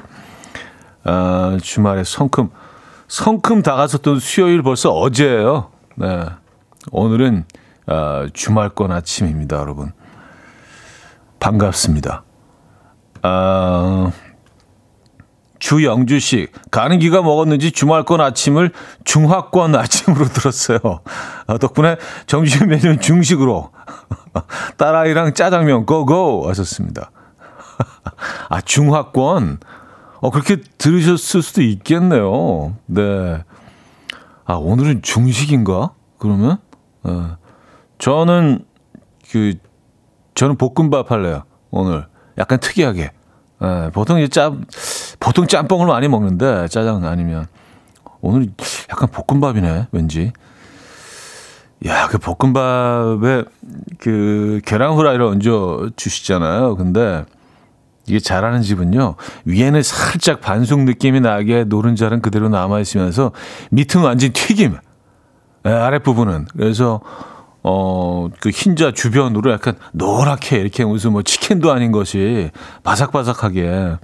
아, 1.05 1.59
주말에 1.63 2.05
성큼 2.05 2.51
성큼 3.09 3.63
다가섰던 3.63 4.19
수요일 4.21 4.63
벌써 4.63 4.91
어제예요. 4.91 5.71
네. 5.97 6.27
오늘은 6.91 7.45
아, 7.87 8.27
주말권 8.33 8.91
아침입니다, 8.91 9.59
여러분. 9.59 9.93
반갑습니다. 11.39 12.25
아, 13.23 14.11
주영주 15.63 16.19
씨, 16.19 16.49
가는 16.73 16.99
기가 16.99 17.23
먹었는지 17.23 17.71
주말권 17.71 18.21
아침을 18.21 18.73
중화권 19.05 19.77
아침으로 19.77 20.25
들었어요. 20.25 20.81
아, 21.47 21.57
덕분에 21.57 21.99
점심 22.27 22.67
메뉴는 22.67 23.01
중식으로. 23.01 23.71
딸아이랑 24.77 25.35
짜장면 25.35 25.87
고고 25.87 26.49
하셨습니다. 26.49 27.13
아, 28.51 28.61
중화권. 28.61 29.61
어, 30.21 30.31
그렇게 30.31 30.57
들으셨을 30.79 31.43
수도 31.43 31.63
있겠네요. 31.63 32.77
네. 32.87 33.45
아, 34.45 34.55
오늘은 34.55 35.03
중식인가? 35.03 35.93
그러면? 36.19 36.59
어. 37.05 37.37
저는, 37.99 38.65
그, 39.31 39.55
저는 40.35 40.57
볶음밥 40.57 41.13
할래요. 41.13 41.45
오늘. 41.71 42.09
약간 42.37 42.59
특이하게. 42.59 43.13
예, 43.63 43.91
보통 43.93 44.19
이제 44.19 44.27
짬, 44.27 44.65
보통 45.23 45.47
짬뽕을 45.47 45.87
많이 45.87 46.09
먹는데 46.09 46.67
짜장 46.67 47.05
아니면 47.05 47.47
오늘 48.21 48.49
약간 48.91 49.09
볶음밥이네 49.09 49.87
왠지. 49.93 50.33
야, 51.87 52.09
그 52.09 52.19
볶음밥에 52.19 53.45
그 53.99 54.61
계란 54.65 54.95
후라이를 54.95 55.25
얹어 55.25 55.91
주시잖아요. 55.97 56.77
근데 56.77 57.25
이게 58.07 58.19
잘하는 58.19 58.63
집은요 58.63 59.15
위에는 59.45 59.81
살짝 59.83 60.41
반숙 60.41 60.81
느낌이 60.81 61.21
나게 61.21 61.65
노른자는 61.65 62.21
그대로 62.21 62.49
남아 62.49 62.81
있으면서 62.81 63.31
밑은 63.71 64.01
완전 64.03 64.33
튀김. 64.33 64.77
네, 65.63 65.73
아랫부분은 65.73 66.49
그래서 66.57 67.01
어, 67.63 68.29
그 68.41 68.51
흰자 68.51 68.91
주변으로 68.91 69.53
약간 69.53 69.77
노랗게 69.93 70.59
이렇게 70.59 70.85
무슨 70.85 71.13
뭐 71.13 71.23
치킨도 71.23 71.71
아닌 71.71 71.93
것이 71.93 72.51
바삭바삭하게 72.83 73.99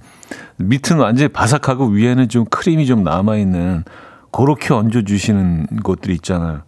밑은 0.57 0.97
완전히 0.97 1.29
바삭하고 1.29 1.87
위에는 1.87 2.29
좀 2.29 2.45
크림이 2.45 2.85
좀 2.85 3.03
남아있는 3.03 3.83
그렇게 4.31 4.73
얹어주시는 4.73 5.81
곳들이 5.83 6.13
있잖아요. 6.15 6.61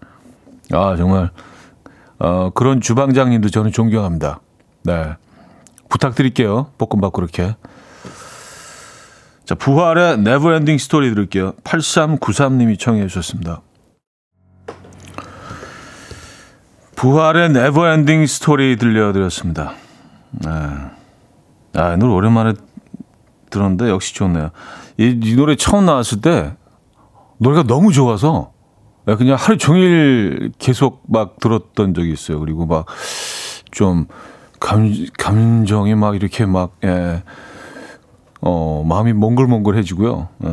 아, 0.72 0.96
정말, 0.96 1.32
어, 2.20 2.50
그런 2.52 2.82
주방장님도 2.82 3.50
저는 3.50 3.72
존경합니다. 3.72 4.40
네. 4.84 5.16
부탁드릴게요. 5.90 6.72
볶음밥 6.78 7.14
그렇게. 7.14 7.56
자, 9.46 9.56
부활의 9.56 10.20
Never 10.20 10.46
Ending 10.46 10.78
Story 10.78 11.10
들을게요. 11.10 11.54
8393님이 11.64 12.80
청해 12.80 13.06
주셨습니다. 13.08 13.62
부활의 16.96 17.50
Never 17.50 17.84
Ending 17.84 18.26
Story 18.28 18.78
들려드렸습니다. 18.78 19.74
네. 20.32 20.50
아, 21.74 21.96
노래 21.98 22.14
오랜만에 22.14 22.54
들었는데 23.52 23.90
역시 23.90 24.16
좋네요. 24.16 24.50
이, 24.98 25.20
이 25.24 25.36
노래 25.36 25.56
처음 25.56 25.86
나왔을 25.86 26.22
때 26.22 26.56
노래가 27.38 27.64
너무 27.64 27.92
좋아서 27.94 28.54
그냥 29.06 29.36
하루 29.38 29.58
종일 29.58 30.52
계속 30.58 31.04
막 31.08 31.40
들었던 31.40 31.94
적이 31.94 32.12
있어요. 32.14 32.40
그리고 32.40 32.66
막 32.66 32.86
좀 33.72 34.06
감, 34.60 34.94
감정이 35.18 35.96
막 35.96 36.16
이렇게 36.16 36.46
막, 36.46 36.74
예, 36.84 37.24
어, 38.42 38.84
마음이 38.88 39.14
몽글몽글해지고요. 39.14 40.28
예, 40.46 40.50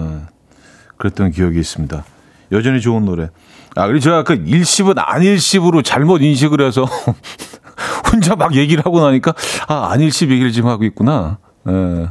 그랬던 0.96 1.32
기억이 1.32 1.58
있습니다. 1.58 2.04
여전히 2.52 2.80
좋은 2.80 3.04
노래. 3.04 3.28
아, 3.76 3.86
그리고 3.86 4.00
제가 4.00 4.24
그 4.24 4.32
일십은 4.46 4.94
안일십으로 4.96 5.82
잘못 5.82 6.22
인식을 6.22 6.62
해서 6.62 6.86
혼자 8.10 8.34
막 8.34 8.54
얘기를 8.54 8.84
하고 8.84 9.00
나니까 9.00 9.34
아, 9.68 9.90
안일십 9.92 10.30
얘기를 10.30 10.50
지금 10.52 10.70
하고 10.70 10.84
있구나. 10.84 11.38
예. 11.68 12.08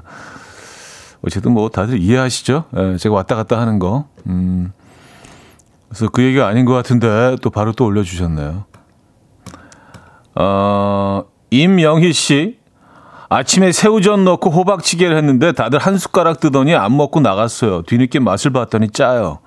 어쨌든 1.25 1.51
뭐 1.53 1.69
다들 1.69 1.99
이해하시죠? 1.99 2.65
예, 2.77 2.97
제가 2.97 3.15
왔다 3.15 3.35
갔다 3.35 3.59
하는 3.59 3.79
거. 3.79 4.05
음. 4.27 4.71
그래서 5.89 6.09
그 6.09 6.21
얘기가 6.23 6.47
아닌 6.47 6.65
것 6.65 6.73
같은데 6.73 7.35
또 7.41 7.49
바로 7.49 7.71
또 7.73 7.85
올려주셨네요. 7.85 8.65
어, 10.35 11.23
임영희 11.49 12.13
씨. 12.13 12.57
아침에 13.29 13.73
새우젓 13.73 14.19
넣고 14.21 14.49
호박찌개를 14.51 15.17
했는데 15.17 15.51
다들 15.51 15.79
한 15.79 15.97
숟가락 15.97 16.39
뜨더니 16.39 16.75
안 16.75 16.95
먹고 16.95 17.19
나갔어요. 17.19 17.81
뒤늦게 17.81 18.19
맛을 18.19 18.51
봤더니 18.53 18.89
짜요. 18.91 19.39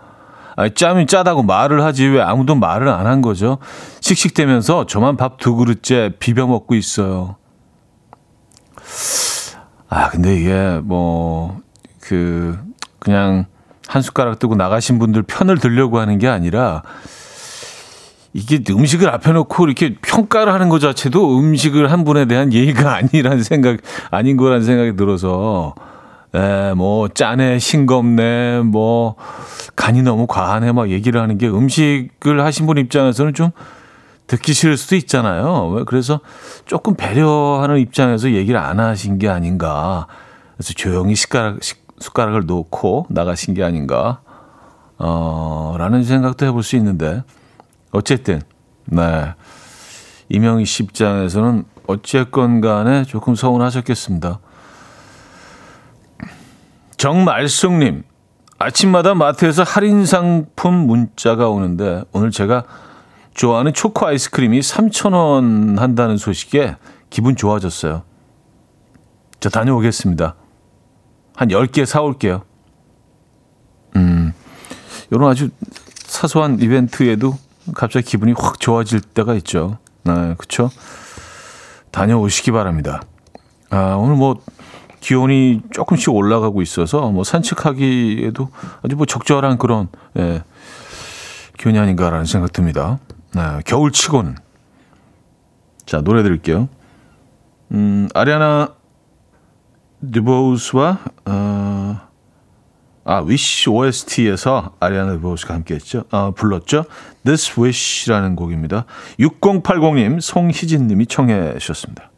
아니, 0.56 0.74
짜면 0.74 1.06
짜다고 1.06 1.42
말을 1.44 1.83
하지 1.83 2.06
왜 2.06 2.20
아무도 2.20 2.54
말을 2.56 2.88
안 2.88 3.06
한 3.06 3.22
거죠? 3.22 3.56
씩씩대면서 4.02 4.85
저만 4.87 5.16
밥 5.16 5.38
두 5.38 5.56
그릇째 5.56 6.12
비벼 6.18 6.46
먹고 6.46 6.74
있어요. 6.74 7.37
아, 9.90 10.09
근데 10.09 10.37
이게 10.37 10.81
뭐, 10.85 11.61
그, 12.00 12.57
그냥 13.00 13.46
한 13.88 14.03
숟가락 14.03 14.38
뜨고 14.38 14.55
나가신 14.55 15.00
분들 15.00 15.24
편을 15.24 15.59
들려고 15.59 15.98
하는 15.98 16.18
게 16.18 16.29
아니라 16.29 16.83
이게 18.33 18.62
음식을 18.70 19.11
앞에 19.11 19.33
놓고 19.33 19.66
이렇게 19.66 19.96
평가를 20.00 20.53
하는 20.53 20.68
것 20.68 20.79
자체도 20.79 21.37
음식을 21.37 21.90
한 21.90 22.05
분에 22.05 22.26
대한 22.26 22.53
예의가 22.53 22.94
아니라는 23.03 23.42
생각, 23.42 23.79
아닌 24.12 24.37
거라는 24.37 24.64
생각이 24.64 24.94
들어서, 24.94 25.74
에, 26.35 26.72
뭐, 26.74 27.09
짜네, 27.09 27.59
싱겁네, 27.59 28.61
뭐, 28.61 29.16
간이 29.74 30.03
너무 30.03 30.29
과하네, 30.29 30.70
막 30.70 30.90
얘기를 30.90 31.20
하는 31.20 31.37
게 31.37 31.48
음식을 31.48 32.44
하신 32.44 32.66
분 32.66 32.79
입장에서는 32.79 33.35
좀 33.35 33.50
듣기 34.30 34.52
싫을 34.52 34.76
수도 34.76 34.94
있잖아요. 34.94 35.82
그래서 35.86 36.20
조금 36.64 36.94
배려하는 36.94 37.78
입장에서 37.78 38.30
얘기를 38.30 38.60
안 38.60 38.78
하신 38.78 39.18
게 39.18 39.28
아닌가. 39.28 40.06
그래서 40.56 40.72
조용히 40.72 41.16
숟가락, 41.16 41.58
숟가락을 41.98 42.46
놓고 42.46 43.06
나가신 43.08 43.54
게 43.54 43.64
아닌가. 43.64 44.20
어, 44.98 45.74
라는 45.78 46.04
생각도 46.04 46.46
해볼 46.46 46.62
수 46.62 46.76
있는데. 46.76 47.24
어쨌든, 47.90 48.40
네. 48.84 49.34
이명희 50.28 50.64
씨 50.64 50.84
입장에서는 50.84 51.64
어쨌건 51.88 52.60
간에 52.60 53.02
조금 53.02 53.34
서운하셨겠습니다. 53.34 54.38
정말숙님, 56.98 58.04
아침마다 58.60 59.14
마트에서 59.14 59.64
할인 59.64 60.06
상품 60.06 60.74
문자가 60.86 61.48
오는데 61.48 62.04
오늘 62.12 62.30
제가 62.30 62.62
좋아하는 63.34 63.72
초코 63.72 64.06
아이스크림이 64.06 64.60
3,000원 64.60 65.78
한다는 65.78 66.16
소식에 66.16 66.76
기분 67.10 67.36
좋아졌어요. 67.36 68.02
저 69.40 69.48
다녀오겠습니다. 69.48 70.34
한 71.34 71.48
10개 71.48 71.86
사올게요. 71.86 72.42
음, 73.96 74.32
이런 75.10 75.30
아주 75.30 75.50
사소한 75.94 76.60
이벤트에도 76.60 77.36
갑자기 77.74 78.06
기분이 78.06 78.34
확 78.36 78.60
좋아질 78.60 79.00
때가 79.00 79.34
있죠. 79.36 79.78
네, 80.04 80.34
그쵸? 80.36 80.70
다녀오시기 81.90 82.50
바랍니다. 82.52 83.02
아, 83.70 83.94
오늘 83.94 84.16
뭐, 84.16 84.42
기온이 85.00 85.62
조금씩 85.72 86.12
올라가고 86.12 86.60
있어서 86.60 87.10
뭐 87.10 87.24
산책하기에도 87.24 88.50
아주 88.82 88.96
뭐 88.96 89.06
적절한 89.06 89.56
그런, 89.56 89.88
예, 90.18 90.42
기온이 91.58 91.78
아닌가라는 91.78 92.26
생각 92.26 92.52
듭니다. 92.52 92.98
네, 93.34 93.60
겨울 93.64 93.92
치고는. 93.92 94.36
자, 95.86 96.00
노래 96.00 96.22
드릴게요. 96.22 96.68
음, 97.72 98.08
아리아나 98.14 98.74
드보우스와, 100.12 100.98
어, 101.26 102.00
아, 103.04 103.22
위시 103.26 103.70
OST에서 103.70 104.74
아리아나 104.80 105.12
드보우스가 105.12 105.54
함께 105.54 105.74
했죠. 105.74 106.04
어, 106.10 106.32
불렀죠. 106.32 106.84
This 107.24 107.58
Wish라는 107.58 108.36
곡입니다. 108.36 108.86
6080님, 109.18 110.20
송희진 110.20 110.86
님이 110.86 111.06
청해 111.06 111.58
주셨습니다. 111.58 112.10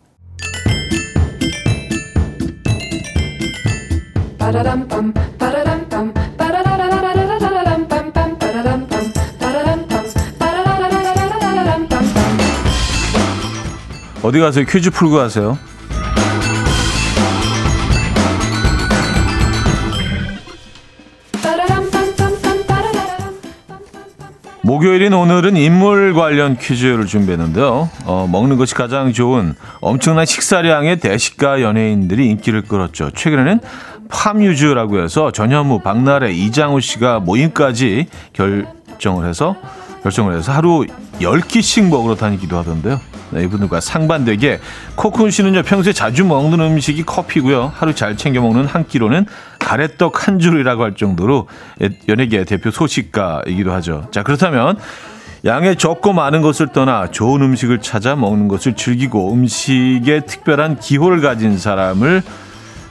어디 14.23 14.39
가세요? 14.39 14.65
퀴즈 14.65 14.91
풀고 14.91 15.17
가세요. 15.17 15.59
목요일인 24.65 25.13
오늘은 25.13 25.57
인물 25.57 26.15
관련 26.15 26.57
퀴즈를 26.57 27.07
준비했는데요. 27.07 27.91
어, 28.05 28.29
먹는 28.31 28.57
것이 28.59 28.75
가장 28.77 29.13
좋은 29.13 29.57
엄청난 29.81 30.25
식사량의 30.25 31.01
대식가 31.01 31.61
연예인들이 31.61 32.29
인기를 32.31 32.63
끌었죠. 32.63 33.11
최근에는 33.11 33.59
팜유즈라고 34.09 35.03
해서 35.03 35.33
전현무, 35.33 35.81
박나래, 35.81 36.31
이장우 36.33 36.81
씨가 36.81 37.19
모임까지 37.21 38.07
결정을 38.35 39.29
해서 39.29 39.57
결정을 40.05 40.37
해서 40.39 40.53
하루 40.53 40.87
10끼씩 41.21 41.89
먹으러 41.89 42.15
다니기도 42.15 42.57
하던데요. 42.57 43.01
네, 43.33 43.45
이분들과 43.45 43.81
상반되게 43.81 44.61
코쿤 44.95 45.31
씨는요 45.31 45.63
평소에 45.63 45.93
자주 45.93 46.25
먹는 46.25 46.61
음식이 46.61 47.05
커피고요. 47.05 47.73
하루 47.75 47.95
잘 47.95 48.17
챙겨 48.17 48.41
먹는 48.43 48.67
한 48.67 48.87
끼로는 48.87 49.27
가래떡 49.59 50.27
한 50.27 50.39
줄이라고 50.39 50.83
할 50.83 50.95
정도로 50.95 51.49
연예계 52.09 52.45
대표 52.45 52.71
소식가이기도 52.71 53.73
하죠. 53.73 54.09
자 54.11 54.23
그렇다면 54.23 54.77
양의 55.45 55.77
적고 55.77 56.13
많은 56.13 56.43
것을 56.43 56.69
떠나 56.69 57.11
좋은 57.11 57.43
음식을 57.43 57.81
찾아 57.81 58.15
먹는 58.15 58.49
것을 58.49 58.75
즐기고 58.75 59.33
음식에 59.33 60.21
특별한 60.27 60.79
기호를 60.79 61.21
가진 61.21 61.59
사람을 61.59 62.23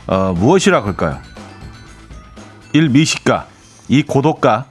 어, 0.07 0.33
무엇이라고 0.35 0.87
할까요? 0.87 1.19
1. 2.73 2.89
미식가 2.89 3.45
2. 3.87 4.03
고독가 4.03 4.65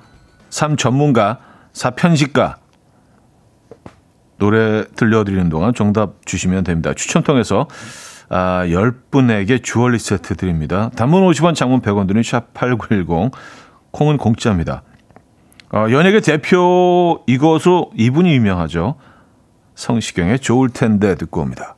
3. 0.51 0.77
전문가 0.77 1.39
4. 1.73 1.91
편식가 1.91 2.60
노래 4.41 4.85
들려드리는 4.97 5.49
동안 5.51 5.73
정답 5.75 6.27
주시면 6.27 6.65
됩니다. 6.65 6.93
추첨 6.95 7.23
통해서 7.23 7.69
아, 8.29 8.65
10분에게 8.65 9.63
주얼리 9.63 9.99
세트 9.99 10.35
드립니다. 10.37 10.91
단문 10.97 11.23
50원, 11.31 11.55
장문 11.55 11.83
100원 11.83 12.09
드는 12.09 12.23
샵8910 12.23 13.31
콩은 13.93 14.17
공짜입니다. 14.17 14.83
어, 15.73 15.87
연예계 15.91 16.21
대표 16.21 17.23
이것으로 17.27 17.93
이분이 17.97 18.33
유명하죠. 18.35 18.97
성시경의 19.75 20.41
좋을 20.41 20.71
텐데 20.71 21.15
듣고 21.15 21.43
옵니다. 21.43 21.77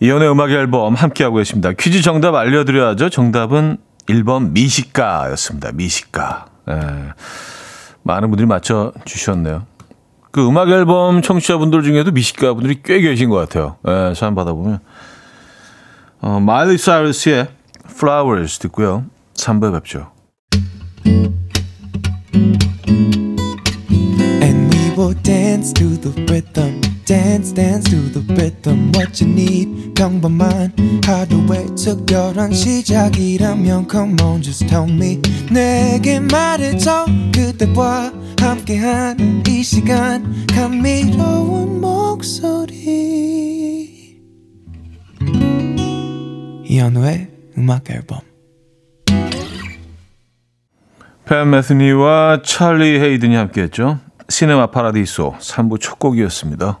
이연의 0.00 0.30
음악 0.30 0.50
앨범 0.50 0.94
함께하고 0.94 1.36
계십니다. 1.36 1.72
퀴즈 1.72 2.02
정답 2.02 2.34
알려드려야죠. 2.34 3.08
정답은 3.08 3.78
1번 4.06 4.50
미식가였습니다. 4.50 5.72
미식가. 5.72 6.46
예. 6.70 6.74
많은 8.02 8.30
분들이 8.30 8.46
맞춰 8.46 8.92
주셨네요. 9.04 9.66
그 10.30 10.46
음악 10.46 10.68
앨범 10.68 11.22
청취자분들 11.22 11.82
중에도 11.82 12.10
미식가 12.10 12.54
분들이 12.54 12.82
꽤 12.82 13.00
계신 13.00 13.30
것 13.30 13.36
같아요. 13.36 13.76
예, 13.86 14.14
사연 14.14 14.34
받아보면. 14.34 14.80
어, 16.20 16.40
마일리 16.40 16.76
사이러스의 16.76 17.48
Flowers 17.86 18.58
듣고요. 18.58 19.06
3부에 19.34 19.72
뵙죠. 19.72 20.10
And 24.42 24.74
we 24.74 24.90
will 24.96 25.14
dance 25.22 25.72
to 25.74 25.96
the 26.00 26.12
rhythm. 26.26 26.83
Dance 27.04 27.52
dance 27.52 27.90
to 27.90 28.10
the 28.12 28.24
rhythm 28.34 28.90
what 28.94 29.22
you 29.22 29.30
need. 29.30 29.94
평범한 29.94 30.72
하루의 31.04 31.66
특별한 31.76 32.52
시작이라면 32.52 33.88
come 33.90 34.16
on 34.22 34.42
just 34.42 34.66
tell 34.66 34.90
me. 34.90 35.20
내게 35.50 36.20
말해줘 36.20 37.06
그대와 37.32 38.12
함께한 38.40 39.44
이 39.46 39.62
시간. 39.62 40.46
감미로운 40.54 41.80
목소리. 41.80 42.74
이현우의 46.66 47.28
음악 47.58 47.90
앨범. 47.90 48.20
팬 51.26 51.50
메스니와 51.50 52.42
찰리 52.44 52.98
헤이든이 52.98 53.34
함께했죠. 53.34 53.98
시네마 54.28 54.70
파라디소 54.70 55.36
3부 55.38 55.80
첫 55.80 55.98
곡이었습니다. 55.98 56.80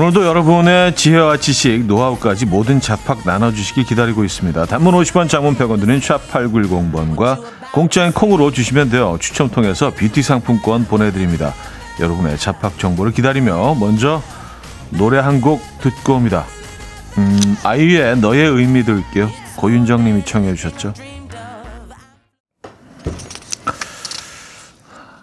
오늘도 0.00 0.24
여러분의 0.24 0.96
지혜와 0.96 1.36
지식, 1.36 1.84
노하우까지 1.84 2.46
모든 2.46 2.80
잡학 2.80 3.18
나눠주시길 3.26 3.84
기다리고 3.84 4.24
있습니다. 4.24 4.64
단문 4.64 4.94
50원, 4.94 5.28
장문 5.28 5.56
100원 5.56 5.78
드는 5.78 6.00
샵8910번과 6.00 7.42
공짜인 7.74 8.10
콩으로 8.10 8.50
주시면 8.50 8.88
돼요. 8.88 9.18
추첨 9.20 9.50
통해서 9.50 9.90
뷰티 9.90 10.22
상품권 10.22 10.86
보내드립니다. 10.86 11.52
여러분의 12.00 12.38
잡학 12.38 12.78
정보를 12.78 13.12
기다리며 13.12 13.74
먼저 13.74 14.22
노래 14.88 15.18
한 15.18 15.42
곡 15.42 15.60
듣고 15.82 16.14
옵니다. 16.14 16.46
음, 17.18 17.38
아이유의 17.62 18.20
너의 18.20 18.48
의미 18.48 18.82
들을게요. 18.82 19.28
고윤정 19.56 20.02
님이 20.02 20.24
청해 20.24 20.54
주셨죠. 20.54 20.94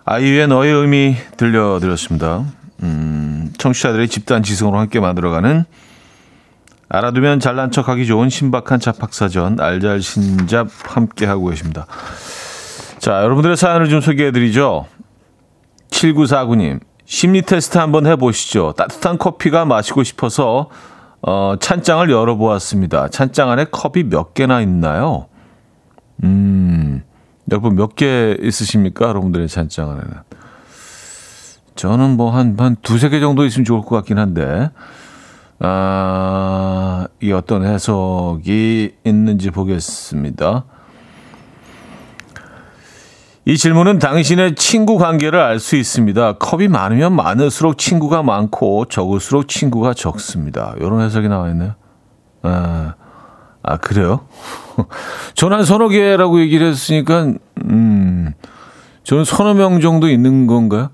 아이유의 0.05 0.47
너의 0.49 0.71
의미 0.71 1.15
들려드렸습니다. 1.35 2.45
음, 2.83 3.53
청취자들의 3.57 4.07
집단 4.07 4.43
지성으로 4.43 4.77
함께 4.79 4.99
만들어가는 4.99 5.65
알아두면 6.89 7.39
잘난 7.39 7.71
척하기 7.71 8.05
좋은 8.05 8.29
신박한 8.29 8.79
잡학사전 8.79 9.59
알잘신잡 9.59 10.69
함께 10.85 11.25
하고 11.25 11.47
계십니다. 11.47 11.85
자, 12.99 13.23
여러분들의 13.23 13.57
사연을 13.57 13.89
좀 13.89 13.99
소개해 13.99 14.31
드리죠. 14.31 14.87
7949님, 15.89 16.79
심리 17.05 17.41
테스트 17.41 17.77
한번 17.77 18.05
해 18.07 18.15
보시죠. 18.15 18.73
따뜻한 18.77 19.17
커피가 19.17 19.65
마시고 19.65 20.03
싶어서 20.03 20.69
어, 21.21 21.55
찬장을 21.59 22.09
열어 22.09 22.35
보았습니다. 22.35 23.09
찬장 23.09 23.49
안에 23.49 23.65
컵이 23.65 24.05
몇 24.05 24.33
개나 24.33 24.61
있나요? 24.61 25.27
음, 26.23 27.03
여러분 27.51 27.75
몇 27.75 27.95
개 27.95 28.37
있으십니까? 28.39 29.07
여러분들의 29.09 29.47
찬장 29.47 29.89
안에는. 29.91 30.13
저는 31.77 32.17
뭐 32.17 32.31
한, 32.31 32.55
한 32.59 32.75
두세 32.81 33.07
개 33.09 33.19
정도 33.19 33.45
있으면 33.45 33.63
좋을 33.63 33.81
것 33.81 33.95
같긴 33.95 34.17
한데, 34.17 34.71
아, 35.59 37.07
이 37.21 37.31
어떤 37.31 37.65
해석이 37.65 38.95
있는지 39.05 39.51
보겠습니다. 39.51 40.65
이 43.45 43.57
질문은 43.57 43.99
당신의 43.99 44.55
친구 44.55 44.97
관계를 44.97 45.39
알 45.39 45.59
수 45.59 45.77
있습니다. 45.77 46.33
컵이 46.33 46.67
많으면 46.67 47.15
많을수록 47.15 47.77
친구가 47.77 48.21
많고 48.21 48.85
적을수록 48.85 49.47
친구가 49.47 49.93
적습니다. 49.93 50.73
이런 50.79 50.99
해석이 50.99 51.29
나와 51.29 51.49
있네요. 51.51 51.75
아, 52.41 52.95
아 53.63 53.77
그래요? 53.77 54.27
저는 55.35 55.57
한 55.57 55.63
서너 55.63 55.87
개라고 55.89 56.41
얘기를 56.41 56.67
했으니까, 56.67 57.33
음, 57.65 58.33
저는 59.03 59.23
서너 59.23 59.53
명 59.53 59.79
정도 59.79 60.09
있는 60.09 60.47
건가요? 60.47 60.89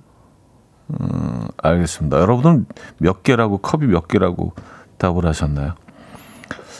음, 0.89 1.47
알겠습니다. 1.57 2.19
여러분은 2.19 2.65
몇 2.97 3.23
개라고, 3.23 3.57
컵이 3.59 3.87
몇 3.87 4.07
개라고 4.07 4.53
답을 4.97 5.25
하셨나요? 5.25 5.73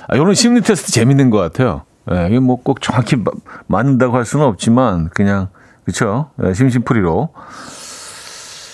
아, 0.07 0.15
이런 0.15 0.33
심리 0.33 0.61
테스트 0.61 0.91
재밌는 0.91 1.29
것 1.29 1.37
같아요. 1.37 1.83
예, 2.11 2.27
이게 2.27 2.39
뭐 2.39 2.57
꼭 2.57 2.81
정확히 2.81 3.15
마- 3.15 3.31
맞는다고 3.67 4.15
할 4.17 4.25
수는 4.25 4.45
없지만, 4.45 5.09
그냥, 5.09 5.47
그쵸? 5.85 6.31
예, 6.43 6.53
심심풀이로. 6.53 7.29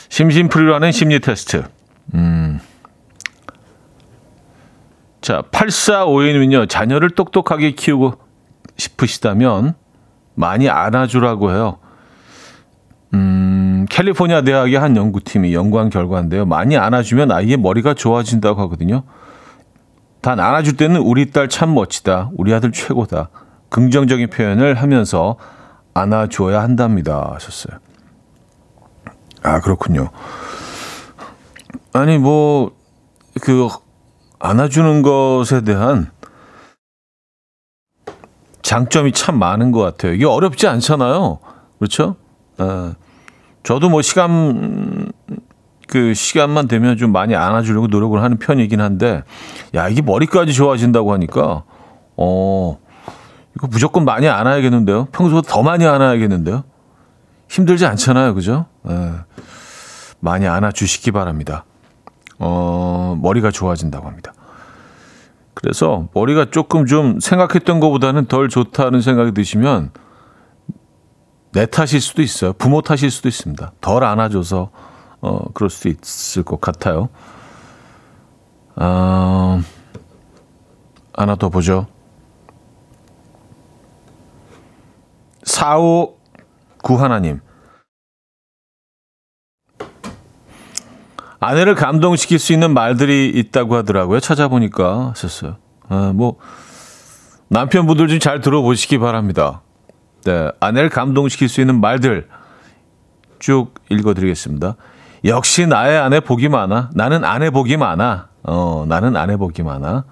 심심풀이로 0.10 0.74
하는 0.76 0.92
심리 0.92 1.20
테스트. 1.20 1.64
음. 2.16 2.60
자, 5.22 5.44
8452님은요, 5.52 6.68
자녀를 6.70 7.12
똑똑하게 7.12 7.72
키우고 7.72 8.14
싶으시다면 8.78 9.76
많이 10.34 10.70
안아주라고 10.70 11.52
해요. 11.52 11.78
음, 13.14 13.59
캘리포니아 13.86 14.42
대학의 14.42 14.76
한 14.76 14.96
연구팀이 14.96 15.54
연구한 15.54 15.90
결과인데요. 15.90 16.46
많이 16.46 16.78
안아주면 16.78 17.32
아이의 17.32 17.58
머리가 17.58 17.94
좋아진다고 17.94 18.62
하거든요. 18.62 19.04
단 20.22 20.40
안아줄 20.40 20.76
때는 20.78 21.02
우리 21.02 21.32
딸 21.32 21.48
참 21.50 21.74
멋지다. 21.74 22.32
우리 22.36 22.54
아들 22.54 22.72
최고다. 22.72 23.30
긍정적인 23.70 24.30
표현을 24.30 24.76
하면서 24.76 25.38
안아줘야 25.94 26.62
한답니다. 26.62 27.32
하셨어요. 27.34 27.80
아, 29.44 29.62
그렇군요. 29.62 30.10
아니, 31.94 32.18
뭐, 32.18 32.72
그, 33.42 33.68
안아주는 34.40 35.02
것에 35.02 35.62
대한 35.62 36.12
장점이 38.62 39.14
참 39.14 39.40
많은 39.40 39.72
것 39.72 39.80
같아요. 39.82 40.14
이게 40.14 40.26
어렵지 40.26 40.68
않잖아요. 40.68 41.40
그렇죠? 41.80 42.16
어, 42.58 42.94
저도 43.64 43.90
뭐 43.90 44.02
시간, 44.02 45.12
그 45.88 46.14
시간만 46.14 46.68
되면 46.68 46.98
좀 46.98 47.12
많이 47.12 47.36
안아주려고 47.36 47.88
노력을 47.88 48.22
하는 48.22 48.38
편이긴 48.38 48.82
한데, 48.82 49.24
야, 49.76 49.90
이게 49.90 50.02
머리까지 50.02 50.54
좋아진다고 50.54 51.14
하니까, 51.14 51.64
어, 52.18 52.78
이거 53.56 53.68
무조건 53.68 54.06
많이 54.06 54.28
안아야겠는데요? 54.28 55.06
평소보다 55.12 55.52
더 55.52 55.64
많이 55.64 55.86
안아야겠는데요? 55.86 56.64
힘들지 57.50 57.86
않잖아요. 57.86 58.34
그죠? 58.36 58.68
예. 58.90 59.12
많이 60.20 60.48
안아주시기 60.48 61.12
바랍니다. 61.12 61.66
어, 62.38 63.18
머리가 63.22 63.52
좋아진다고 63.52 64.08
합니다. 64.08 64.34
그래서 65.54 66.08
머리가 66.14 66.52
조금 66.52 66.86
좀 66.86 67.20
생각했던 67.20 67.80
것보다는 67.80 68.28
덜 68.28 68.48
좋다는 68.48 69.02
생각이 69.02 69.34
드시면 69.34 69.92
내 71.52 71.66
탓일 71.66 72.02
수도 72.02 72.22
있어요. 72.22 72.54
부모 72.54 72.82
탓일 72.82 73.10
수도 73.12 73.28
있습니다. 73.28 73.72
덜 73.82 74.04
안아줘서 74.04 74.70
어, 75.22 75.52
그럴 75.54 75.70
수도 75.70 75.90
있을 75.90 76.44
것 76.44 76.62
같아요. 76.62 77.10
아, 78.76 79.62
하나 81.14 81.36
더 81.36 81.50
보죠. 81.50 81.88
45구 85.44 86.98
하나님. 86.98 87.42
아내를 91.42 91.76
감동시킬 91.76 92.38
수 92.38 92.54
있는 92.54 92.74
말들이 92.74 93.30
있다고 93.30 93.76
하더라고요. 93.76 94.20
찾아보니까 94.20 95.14
썼어요. 95.16 95.58
아, 95.88 96.12
뭐 96.14 96.38
남편분들 97.48 98.08
좀 98.10 98.20
잘 98.20 98.42
들어보시기 98.42 99.00
바랍니다. 99.00 99.62
네, 100.30 100.52
아내를 100.60 100.90
감동시킬 100.90 101.50
수 101.50 101.60
있는 101.60 101.82
말들 101.82 102.28
쭉 103.40 103.74
읽어드리겠습니다. 103.90 104.76
역시 105.26 105.66
나의 105.66 105.98
아내 105.98 106.20
복이 106.20 106.50
많아. 106.50 106.92
나는 106.94 107.24
아내 107.24 107.50
복이 107.50 107.78
많아. 107.78 108.28
어, 108.44 108.86
나는 108.88 109.18
아내 109.18 109.38
복이 109.38 109.64
많아. 109.64 110.04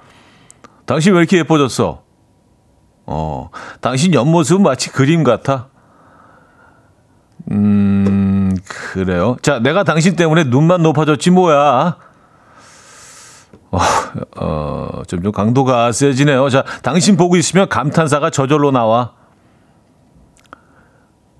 당신 0.88 1.14
왜 1.14 1.20
이렇게 1.20 1.38
예뻐졌어? 1.38 2.02
어, 3.06 3.50
당신 3.80 4.16
옆모습은 4.16 4.64
마치 4.64 4.92
그림 4.92 5.24
같아. 5.24 5.68
음, 7.52 8.58
그래요. 8.68 9.38
자, 9.44 9.60
내가 9.60 9.84
당신 9.84 10.16
때문에 10.16 10.46
눈만 10.46 10.82
높아졌지 10.82 11.30
뭐야. 11.30 11.96
어, 13.70 13.80
어, 14.38 15.02
점점 15.06 15.32
강도가 15.32 15.92
세지네요. 15.92 16.50
자, 16.50 16.64
당신 16.82 17.18
보고 17.18 17.36
있으면 17.36 17.70
감탄사가 17.70 18.32
저절로 18.32 18.72
나와. 18.72 19.17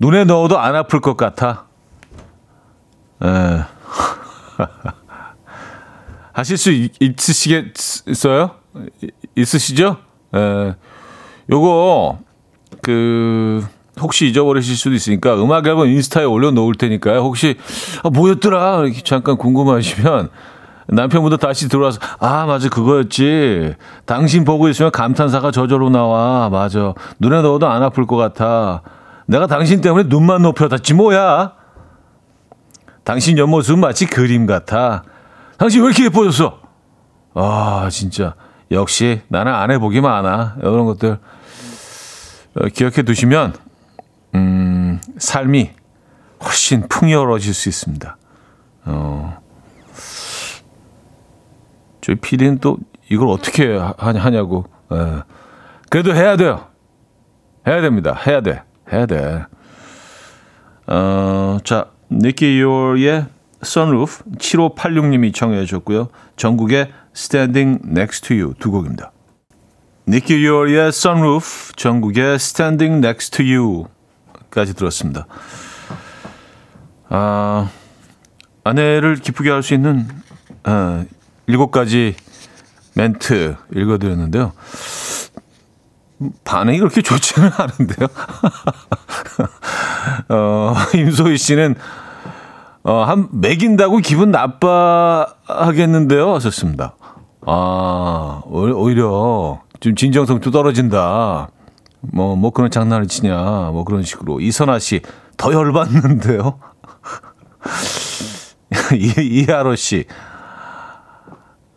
눈에 0.00 0.24
넣어도 0.24 0.58
안 0.58 0.74
아플 0.76 1.00
것 1.00 1.16
같아. 1.16 1.64
에. 3.22 3.26
하실 6.32 6.56
수 6.56 6.70
있- 6.70 6.92
있으시겠어요? 7.00 8.50
이- 9.02 9.10
있으시죠? 9.36 9.96
에. 10.34 10.74
요거 11.50 12.18
그 12.82 13.66
혹시 14.00 14.28
잊어버리실 14.28 14.76
수도 14.76 14.94
있으니까 14.94 15.34
음악 15.42 15.66
앨범 15.66 15.88
인스타에 15.88 16.24
올려놓을 16.24 16.74
테니까요. 16.76 17.20
혹시 17.20 17.56
아, 18.04 18.10
뭐였더라 18.10 18.84
이렇게 18.84 19.00
잠깐 19.02 19.36
궁금하시면 19.36 20.28
남편분도 20.90 21.38
다시 21.38 21.68
들어와서 21.68 21.98
아 22.20 22.46
맞아 22.46 22.68
그거였지. 22.68 23.74
당신 24.06 24.44
보고 24.44 24.68
있으면 24.68 24.92
감탄사가 24.92 25.50
저절로 25.50 25.90
나와. 25.90 26.48
맞아. 26.50 26.94
눈에 27.18 27.42
넣어도 27.42 27.66
안 27.68 27.82
아플 27.82 28.06
것 28.06 28.16
같아. 28.16 28.82
내가 29.28 29.46
당신 29.46 29.82
때문에 29.82 30.08
눈만 30.08 30.40
높여놨지 30.42 30.94
뭐야. 30.94 31.52
당신 33.04 33.36
옆모습은 33.36 33.78
마치 33.78 34.06
그림 34.06 34.46
같아. 34.46 35.02
당신 35.58 35.82
왜 35.82 35.88
이렇게 35.88 36.04
예뻐졌어? 36.06 36.60
아 37.34 37.88
진짜 37.92 38.34
역시 38.70 39.20
나는 39.28 39.52
안 39.52 39.70
해보기 39.70 40.00
많아. 40.00 40.56
이런 40.60 40.86
것들 40.86 41.18
어, 42.56 42.68
기억해 42.72 43.02
두시면 43.02 43.54
음, 44.34 44.98
삶이 45.18 45.72
훨씬 46.42 46.88
풍요로워질 46.88 47.52
수 47.52 47.68
있습니다. 47.68 48.16
어, 48.86 49.38
저희 52.00 52.16
PD는 52.16 52.58
또 52.60 52.78
이걸 53.10 53.28
어떻게 53.28 53.76
하- 53.76 53.94
하냐고. 53.98 54.64
예. 54.92 55.22
그래도 55.90 56.14
해야 56.14 56.36
돼요. 56.36 56.66
해야 57.66 57.82
됩니다. 57.82 58.18
해야 58.26 58.40
돼. 58.40 58.62
해야 58.92 59.06
돼. 59.06 59.44
어, 60.86 61.58
자, 61.64 61.86
니키 62.10 62.60
요의 62.60 63.26
Sunroof 63.62 64.24
7586님이 64.38 65.34
청해 65.34 65.64
주셨고요. 65.64 66.08
전국의 66.36 66.90
Standing 67.14 67.82
Next 67.86 68.28
to 68.28 68.36
You 68.36 68.54
두 68.58 68.70
곡입니다. 68.70 69.12
니키 70.06 70.46
요의 70.46 70.88
Sunroof, 70.88 71.74
전국의 71.76 72.36
Standing 72.36 73.04
Next 73.06 73.36
to 73.36 73.44
You까지 73.44 74.74
들었습니다. 74.74 75.26
아, 77.10 77.70
아내를 78.64 79.16
기쁘게 79.16 79.50
할 79.50 79.62
수 79.62 79.74
있는 79.74 80.06
어, 80.64 81.04
일곱 81.46 81.70
가지 81.70 82.14
멘트 82.94 83.56
읽어드렸는데요. 83.74 84.52
반응이 86.44 86.78
그렇게 86.78 87.02
좋지는 87.02 87.50
않은데요. 87.56 88.08
어, 90.30 90.74
임소희 90.94 91.38
씨는 91.38 91.74
어, 92.82 93.02
한 93.04 93.28
매긴다고 93.32 93.98
기분 93.98 94.30
나빠하겠는데요. 94.30 96.34
하셨습니다. 96.34 96.96
아, 97.46 98.42
오- 98.46 98.82
오히려 98.84 99.60
좀 99.80 99.94
진정성도 99.94 100.50
떨어진다. 100.50 101.48
뭐, 102.00 102.36
뭐 102.36 102.50
그런 102.50 102.70
장난을 102.70 103.08
치냐. 103.08 103.70
뭐 103.72 103.84
그런 103.84 104.02
식으로. 104.02 104.40
이선아 104.40 104.78
씨, 104.78 105.00
더 105.36 105.52
열받는데요. 105.52 106.58
이, 108.94 109.12
이하로 109.18 109.76
씨. 109.76 110.04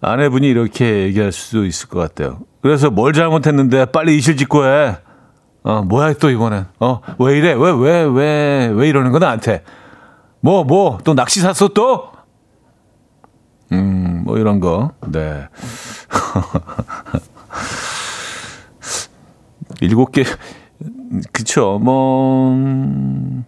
아내분이 0.02 0.48
이렇게 0.48 1.04
얘기할 1.04 1.32
수도 1.32 1.66
있을 1.66 1.90
것 1.90 2.00
같아요. 2.00 2.40
그래서 2.62 2.90
뭘 2.90 3.14
잘못했는데 3.14 3.86
빨리 3.86 4.18
이실 4.18 4.38
짓고 4.38 4.66
해. 4.66 4.98
어, 5.64 5.84
뭐야 5.84 6.14
또 6.14 6.30
이번엔. 6.30 6.66
어, 6.80 7.02
왜 7.20 7.38
이래? 7.38 7.54
왜, 7.54 7.72
왜, 7.72 8.04
왜, 8.04 8.68
왜 8.68 8.90
이러는 8.90 9.12
거 9.12 9.20
나한테? 9.20 9.64
뭐, 10.40 10.64
뭐, 10.64 11.00
또 11.04 11.14
낚시 11.14 11.40
샀어 11.40 11.68
또? 11.70 12.12
음, 13.72 14.24
뭐 14.26 14.38
이런 14.38 14.60
거. 14.60 14.92
네. 15.08 15.48
일곱 19.82 20.12
개, 20.12 20.24
그쵸. 21.32 21.80
뭐, 21.82 22.52
음, 22.54 23.46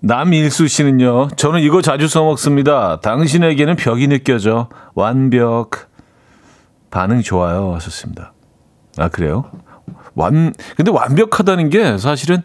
남일수 0.00 0.68
씨는요, 0.68 1.28
저는 1.36 1.60
이거 1.60 1.82
자주 1.82 2.08
써먹습니다. 2.08 3.00
당신에게는 3.00 3.76
벽이 3.76 4.08
느껴져. 4.08 4.68
완벽. 4.94 5.87
반응 6.90 7.20
좋아요. 7.22 7.74
하셨습니다. 7.74 8.32
아, 8.96 9.08
그래요? 9.08 9.44
완, 10.14 10.52
근데 10.76 10.90
완벽하다는 10.90 11.70
게 11.70 11.98
사실은 11.98 12.42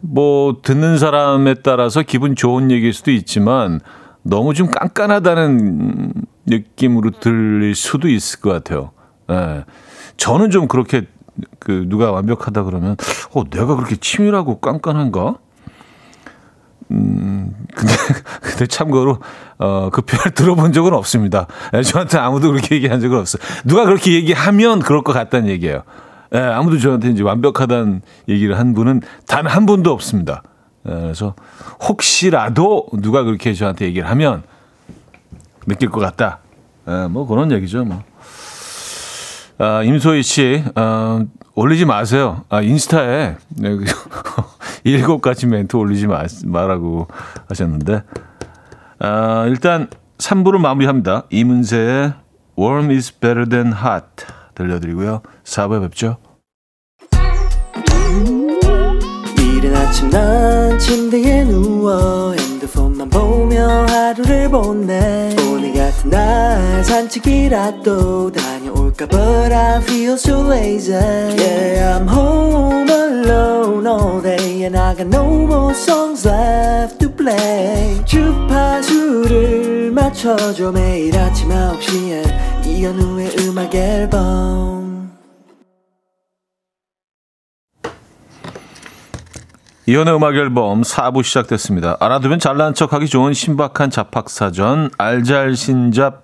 뭐 0.00 0.58
듣는 0.62 0.98
사람에 0.98 1.54
따라서 1.54 2.02
기분 2.02 2.36
좋은 2.36 2.70
얘기일 2.70 2.92
수도 2.92 3.10
있지만 3.10 3.80
너무 4.22 4.54
좀 4.54 4.68
깐깐하다는 4.68 6.12
느낌으로 6.46 7.10
들릴 7.20 7.74
수도 7.74 8.08
있을 8.08 8.40
것 8.40 8.50
같아요. 8.50 8.92
예. 9.30 9.64
저는 10.16 10.50
좀 10.50 10.68
그렇게 10.68 11.06
그 11.58 11.86
누가 11.88 12.12
완벽하다 12.12 12.64
그러면 12.64 12.96
어 13.32 13.44
내가 13.44 13.76
그렇게 13.76 13.96
치밀하고 13.96 14.60
깐깐한가? 14.60 15.38
음 16.92 17.54
근데 17.74 17.92
근데 18.42 18.66
참고로 18.66 19.18
어 19.58 19.90
그 19.92 20.02
표현 20.02 20.32
들어본 20.34 20.72
적은 20.72 20.92
없습니다. 20.94 21.46
예, 21.74 21.82
저한테 21.82 22.18
아무도 22.18 22.50
그렇게 22.50 22.74
얘기한 22.76 23.00
적은 23.00 23.18
없어요. 23.18 23.42
누가 23.64 23.84
그렇게 23.84 24.12
얘기하면 24.14 24.80
그럴 24.80 25.02
것 25.02 25.12
같다는 25.12 25.48
얘기예요. 25.48 25.82
예, 26.34 26.38
아무도 26.38 26.78
저한테 26.78 27.08
이제 27.10 27.22
완벽하다는 27.22 28.02
얘기를 28.28 28.58
한 28.58 28.72
분은 28.74 29.02
단 29.26 29.46
한 29.46 29.66
분도 29.66 29.92
없습니다. 29.92 30.42
예, 30.88 30.92
그래서 30.92 31.34
혹시라도 31.88 32.86
누가 33.00 33.22
그렇게 33.22 33.52
저한테 33.52 33.84
얘기를 33.86 34.08
하면 34.10 34.42
느낄 35.66 35.90
것 35.90 36.00
같다. 36.00 36.38
예, 36.88 37.06
뭐 37.08 37.26
그런 37.26 37.50
얘기죠. 37.52 37.84
뭐. 37.84 38.02
아, 39.58 39.82
임소희 39.82 40.22
씨, 40.22 40.64
어, 40.74 41.20
올리지 41.54 41.84
마세요. 41.84 42.44
아, 42.48 42.62
인스타에 42.62 43.36
네, 43.48 43.76
그 43.76 43.84
일곱 44.84 45.20
가지 45.20 45.46
멘트 45.46 45.76
올리지 45.76 46.06
마, 46.06 46.24
말라고 46.44 47.08
하셨는데. 47.48 48.02
아, 48.98 49.44
일단 49.48 49.88
3부를 50.18 50.58
마무리합니다. 50.58 51.24
이문세의 51.30 52.12
Warm 52.58 52.90
is 52.90 53.18
better 53.18 53.48
than 53.48 53.72
hot 53.72 54.26
들려드리고요. 54.54 55.22
4부에 55.44 55.80
뵙죠. 55.82 56.18
이른 59.38 59.76
아침 59.76 60.10
난 60.10 60.78
침대에 60.78 61.44
누워 61.44 62.32
핸드폰만 62.32 63.08
보며 63.08 63.86
하루를 63.86 64.50
보내 64.50 65.34
오늘 65.50 65.72
같은 65.74 66.10
날 66.10 66.84
산책이라도 66.84 68.32
다 68.32 68.59
녀올까 68.90 69.06
But 69.06 69.52
I 69.52 69.80
feel 69.82 70.14
so 70.14 70.42
lazy 70.42 70.92
Yeah 70.92 71.98
I'm 71.98 72.08
home 72.08 72.88
alone 72.88 73.86
all 73.86 74.20
day 74.20 74.64
And 74.64 74.76
I 74.76 74.94
got 74.94 75.06
no 75.06 75.24
more 75.46 75.74
songs 75.74 76.26
left 76.26 76.98
to 76.98 77.10
play 77.14 78.04
주파수를 78.04 79.92
맞춰줘 79.92 80.72
매일 80.72 81.16
아침 81.16 81.48
9시에 81.48 82.66
이현우의 82.66 83.36
음악 83.40 83.74
앨범 83.74 85.10
이연의 89.86 90.14
음악 90.14 90.36
앨범 90.36 90.82
4부 90.82 91.24
시작됐습니다. 91.24 91.96
알아두면 91.98 92.38
잘난 92.38 92.74
척하기 92.74 93.08
좋은 93.08 93.34
신박한 93.34 93.90
잡학사전 93.90 94.90
알잘신잡 94.98 96.22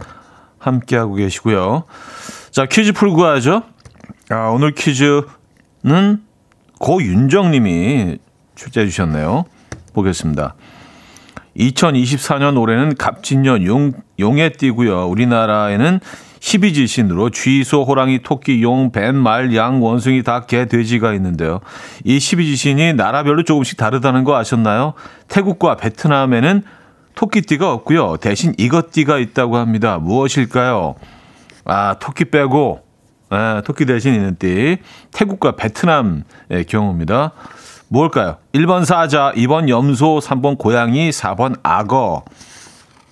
함께하고 0.59 1.15
계시고요. 1.15 1.85
자 2.57 2.65
퀴즈 2.65 2.95
풀고 2.95 3.23
하죠. 3.23 3.65
아, 4.31 4.49
오늘 4.49 4.73
퀴즈는 4.73 6.23
고윤정 6.79 7.51
님이 7.51 8.17
출제해 8.55 8.87
주셨네요. 8.87 9.45
보겠습니다. 9.93 10.55
2024년 11.59 12.59
올해는 12.59 12.95
갑진년 12.95 13.67
용, 13.67 13.93
용에 14.19 14.49
띠고요. 14.49 15.07
우리나라에는 15.07 16.01
12지신으로 16.41 17.31
쥐소, 17.31 17.85
호랑이, 17.85 18.23
토끼, 18.23 18.63
용, 18.63 18.91
뱀, 18.91 19.17
말, 19.17 19.55
양, 19.55 19.83
원숭이, 19.83 20.23
닭, 20.23 20.47
개, 20.47 20.65
돼지가 20.65 21.13
있는데요. 21.13 21.61
이 22.05 22.17
12지신이 22.17 22.95
나라별로 22.95 23.43
조금씩 23.43 23.77
다르다는 23.77 24.25
거 24.25 24.35
아셨나요? 24.35 24.95
태국과 25.29 25.77
베트남에는 25.77 26.63
토끼띠가 27.17 27.71
없고요. 27.71 28.17
대신 28.17 28.55
이것띠가 28.57 29.19
있다고 29.19 29.59
합니다. 29.59 29.99
무엇일까요? 29.99 30.95
아, 31.67 31.97
토끼 31.99 32.25
빼고 32.27 32.81
아, 33.29 33.63
토끼 33.65 33.87
대신 33.87 34.15
있는 34.15 34.37
띠. 34.37 34.79
태국과 35.13 35.57
베트남의 35.57 36.65
경우입니다. 36.69 37.33
뭘까요? 37.89 38.37
1번 38.53 38.85
사자, 38.85 39.33
2번 39.37 39.69
염소, 39.69 40.19
3번 40.19 40.59
고양이, 40.59 41.11
4번 41.11 41.59
악어. 41.63 42.25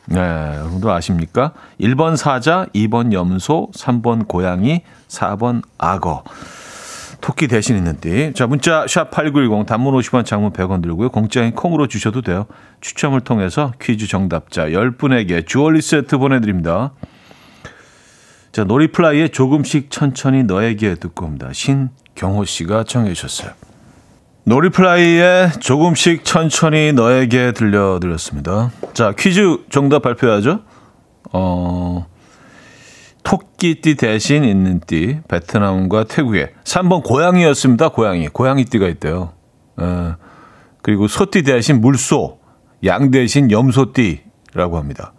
네, 0.07 0.21
여러분들 0.21 0.91
아십니까? 0.91 1.53
1번 1.81 2.17
사자, 2.17 2.67
2번 2.75 3.13
염소, 3.13 3.71
3번 3.73 4.29
고양이, 4.29 4.83
4번 5.09 5.63
악어. 5.79 6.25
토끼 7.21 7.49
대신 7.49 7.77
있는 7.77 7.99
띠. 8.01 8.33
자, 8.35 8.47
문자 8.47 8.85
샵 8.87 9.11
8910 9.11 9.67
단문 9.67 9.95
50원 9.95 10.27
장문 10.27 10.53
100원 10.53 10.83
들고요. 10.83 11.09
공짜인 11.09 11.55
콩으로 11.55 11.87
주셔도 11.87 12.21
돼요. 12.21 12.47
추첨을 12.83 13.23
통해서 13.23 13.73
퀴즈 13.81 14.07
정답자 14.07 14.67
10분에게 14.67 15.47
주얼리 15.47 15.81
세트 15.81 16.19
보내 16.19 16.41
드립니다. 16.41 16.93
자, 18.55 18.63
놀이플라이의 18.63 19.31
조금씩 19.31 19.91
천천히 19.91 20.45
너에게 20.45 20.95
듣고 20.95 21.27
옵니다. 21.27 21.51
신경호 21.53 22.45
씨가 22.45 22.85
청해 22.85 23.13
주셨어요. 23.13 23.51
놀이플라이의 24.45 25.55
조금씩 25.59 26.25
천천히 26.25 26.93
너에게 26.93 27.51
들려드렸습니다. 27.51 28.71
자, 28.93 29.13
퀴즈 29.19 29.65
정답 29.71 30.03
발표하죠. 30.03 30.61
어, 31.33 32.07
토끼띠 33.25 33.97
대신 33.97 34.45
있는 34.45 34.79
띠, 34.87 35.19
베트남과 35.27 36.05
태국에 36.05 36.53
3번 36.63 37.03
고양이였습니다. 37.03 37.89
고양이. 37.89 38.29
고양이띠가 38.29 38.87
있대요. 38.87 39.33
어, 39.79 40.15
그리고 40.81 41.09
소띠 41.09 41.43
대신 41.43 41.81
물소, 41.81 42.39
양 42.85 43.11
대신 43.11 43.51
염소띠라고 43.51 44.79
합니다. 44.79 45.13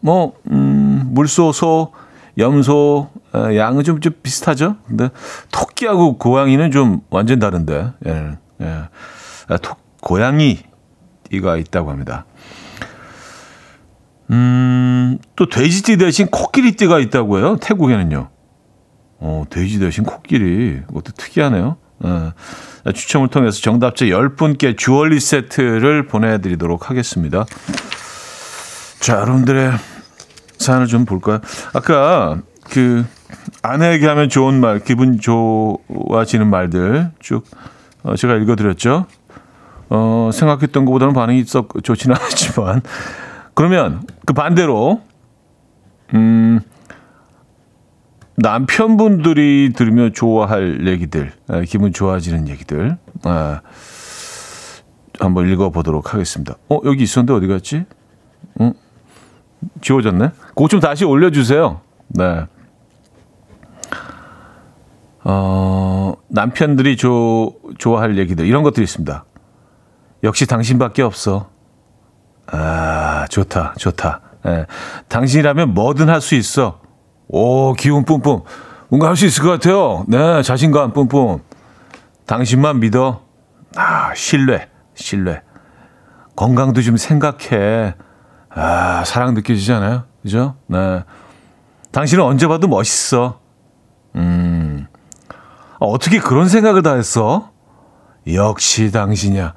뭐, 0.00 0.32
음, 0.50 1.10
물소, 1.10 1.52
소, 1.52 1.92
염소, 2.38 3.10
어, 3.34 3.54
양은 3.54 3.84
좀, 3.84 4.00
좀 4.00 4.12
비슷하죠? 4.22 4.76
근데 4.86 5.10
토끼하고 5.50 6.18
고양이는 6.18 6.70
좀 6.70 7.00
완전 7.10 7.38
다른데, 7.38 7.92
예, 8.06 8.38
예. 8.62 8.66
아, 9.48 9.56
토, 9.58 9.76
고양이가 10.00 11.56
있다고 11.58 11.90
합니다. 11.90 12.26
음, 14.30 15.18
또 15.36 15.48
돼지띠 15.48 15.98
대신 15.98 16.26
코끼리띠가 16.28 16.98
있다고 17.00 17.38
해요. 17.38 17.56
태국에는요. 17.60 18.30
어, 19.18 19.44
돼지 19.50 19.78
대신 19.78 20.04
코끼리. 20.04 20.80
그것도 20.86 21.12
특이하네요. 21.12 21.76
예. 22.04 22.92
추첨을 22.92 23.28
통해서 23.28 23.60
정답자 23.60 24.06
10분께 24.06 24.76
주얼리 24.76 25.20
세트를 25.20 26.06
보내드리도록 26.06 26.90
하겠습니다. 26.90 27.44
자, 29.00 29.14
여러분들의 29.20 29.72
사연을 30.62 30.86
좀 30.86 31.04
볼까요? 31.04 31.40
아까 31.74 32.40
그 32.70 33.04
아내에게 33.62 34.06
하면 34.06 34.28
좋은 34.28 34.60
말, 34.60 34.80
기분 34.80 35.18
좋아지는 35.20 36.48
말들 36.48 37.10
쭉 37.20 37.44
어, 38.02 38.16
제가 38.16 38.34
읽어드렸죠. 38.36 39.06
어, 39.90 40.30
생각했던 40.32 40.84
것보다는 40.84 41.14
반응이 41.14 41.44
썩 41.44 41.72
좋지는 41.82 42.16
않았지만 42.18 42.82
그러면 43.54 44.02
그 44.24 44.32
반대로 44.32 45.02
음, 46.14 46.60
남편분들이 48.36 49.72
들으면 49.74 50.12
좋아할 50.12 50.86
얘기들, 50.86 51.32
에, 51.50 51.64
기분 51.64 51.92
좋아지는 51.92 52.48
얘기들 52.48 52.96
에, 53.26 53.60
한번 55.20 55.48
읽어보도록 55.48 56.14
하겠습니다. 56.14 56.56
어 56.68 56.80
여기 56.84 57.02
있었는데 57.02 57.32
어디 57.34 57.46
갔지? 57.46 57.84
어? 58.58 58.72
지워졌네. 59.80 60.30
그거 60.54 60.68
좀 60.68 60.80
다시 60.80 61.04
올려주세요. 61.04 61.80
네. 62.08 62.46
어, 65.24 66.14
남편들이 66.28 66.96
조, 66.96 67.54
좋아할 67.78 68.18
얘기들, 68.18 68.46
이런 68.46 68.62
것들이 68.62 68.84
있습니다. 68.84 69.24
역시 70.24 70.46
당신밖에 70.46 71.02
없어. 71.02 71.48
아, 72.46 73.26
좋다, 73.30 73.74
좋다. 73.78 74.20
예. 74.46 74.66
당신이라면 75.08 75.74
뭐든 75.74 76.08
할 76.08 76.20
수 76.20 76.34
있어. 76.34 76.80
오, 77.28 77.72
기운 77.74 78.04
뿜뿜. 78.04 78.42
뭔가 78.88 79.08
할 79.08 79.16
수 79.16 79.24
있을 79.26 79.42
것 79.42 79.50
같아요. 79.50 80.04
네, 80.08 80.42
자신감 80.42 80.92
뿜뿜. 80.92 81.40
당신만 82.26 82.80
믿어. 82.80 83.22
아, 83.76 84.12
신뢰, 84.14 84.68
신뢰. 84.94 85.42
건강도 86.36 86.82
좀 86.82 86.96
생각해. 86.96 87.94
아, 88.50 89.02
사랑 89.04 89.34
느껴지잖아요. 89.34 90.04
그죠? 90.22 90.56
네. 90.66 91.02
당신은 91.90 92.24
언제 92.24 92.46
봐도 92.46 92.68
멋있어. 92.68 93.40
음. 94.16 94.86
아, 95.28 95.76
어떻게 95.80 96.18
그런 96.18 96.48
생각을 96.48 96.82
다 96.82 96.94
했어? 96.94 97.50
역시 98.32 98.90
당신이야. 98.92 99.54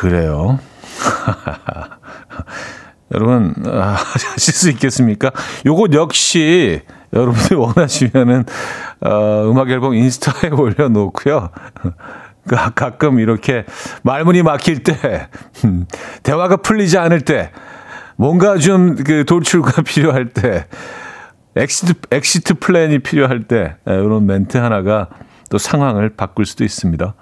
그래요. 0.00 0.58
여러분, 3.14 3.54
아, 3.66 3.94
하실 3.96 4.52
수 4.54 4.70
있겠습니까? 4.70 5.30
요것 5.64 5.92
역시 5.92 6.82
여러분들이 7.12 7.54
원하시면은, 7.54 8.44
어, 9.02 9.48
음악 9.50 9.70
앨범 9.70 9.94
인스타에 9.94 10.50
올려놓고요. 10.52 11.50
가- 12.48 12.70
가끔 12.70 13.20
이렇게 13.20 13.64
말문이 14.02 14.42
막힐 14.42 14.82
때, 14.82 15.28
음, 15.64 15.86
대화가 16.24 16.56
풀리지 16.56 16.98
않을 16.98 17.20
때, 17.20 17.52
뭔가 18.16 18.56
좀 18.58 18.96
그 18.96 19.24
돌파구가 19.24 19.82
필요할 19.86 20.30
때, 20.30 20.66
exit, 21.54 21.94
exit 22.10 22.54
plan이 22.54 22.98
필요할 23.00 23.44
때, 23.44 23.76
예, 23.88 23.94
이런 23.94 24.26
멘트 24.26 24.56
하나가 24.58 25.08
또 25.50 25.58
상황을 25.58 26.10
바꿀 26.10 26.44
수도 26.46 26.64
있습니다. 26.64 27.14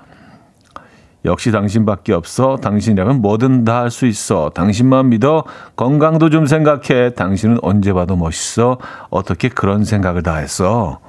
역시 1.24 1.50
당신밖에 1.52 2.12
없어. 2.12 2.56
당신이라면 2.56 3.22
뭐든 3.22 3.64
다 3.64 3.80
할 3.80 3.90
수 3.90 4.06
있어. 4.06 4.50
당신만 4.54 5.08
믿어. 5.08 5.44
건강도 5.74 6.28
좀 6.28 6.44
생각해. 6.46 7.14
당신은 7.14 7.58
언제 7.62 7.92
봐도 7.94 8.14
멋있어. 8.16 8.78
어떻게 9.08 9.48
그런 9.48 9.84
생각을 9.84 10.22
다 10.22 10.36
했어? 10.36 11.00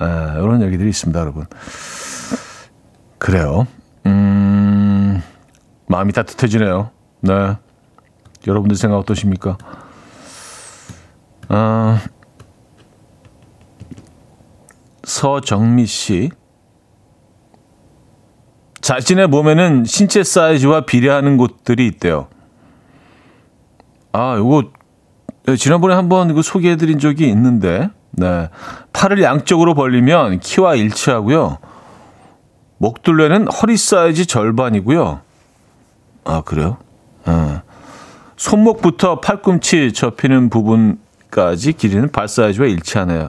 에, 0.00 0.04
이런 0.04 0.62
얘기들이 0.62 0.88
있습니다, 0.88 1.18
여러분. 1.20 1.46
그래요. 3.18 3.66
음, 4.06 5.22
마음이 5.86 6.12
따뜻해지네요. 6.12 6.90
네. 7.20 7.56
여러분들 8.46 8.76
생각 8.76 8.98
어떠십니까? 8.98 9.56
아, 11.48 12.00
서정미 15.04 15.86
씨. 15.86 16.30
자신의 18.80 19.28
몸에는 19.28 19.84
신체 19.84 20.24
사이즈와 20.24 20.86
비례하는 20.86 21.36
곳들이 21.36 21.86
있대요. 21.86 22.28
아, 24.12 24.36
요거 24.36 24.64
네, 25.46 25.56
지난번에 25.56 25.94
한번 25.94 26.30
이거 26.30 26.42
소개해드린 26.42 26.98
적이 26.98 27.28
있는데, 27.28 27.90
네. 28.12 28.48
팔을 28.92 29.22
양쪽으로 29.22 29.74
벌리면 29.74 30.40
키와 30.40 30.74
일치하고요. 30.76 31.58
목둘레는 32.78 33.48
허리 33.48 33.76
사이즈 33.76 34.26
절반이고요. 34.26 35.20
아, 36.24 36.40
그래요? 36.42 36.76
어. 37.26 37.62
손목부터 38.42 39.20
팔꿈치 39.20 39.92
접히는 39.92 40.50
부분까지 40.50 41.74
길이는 41.74 42.10
발 42.10 42.26
사이즈와 42.26 42.66
일치하네요. 42.66 43.28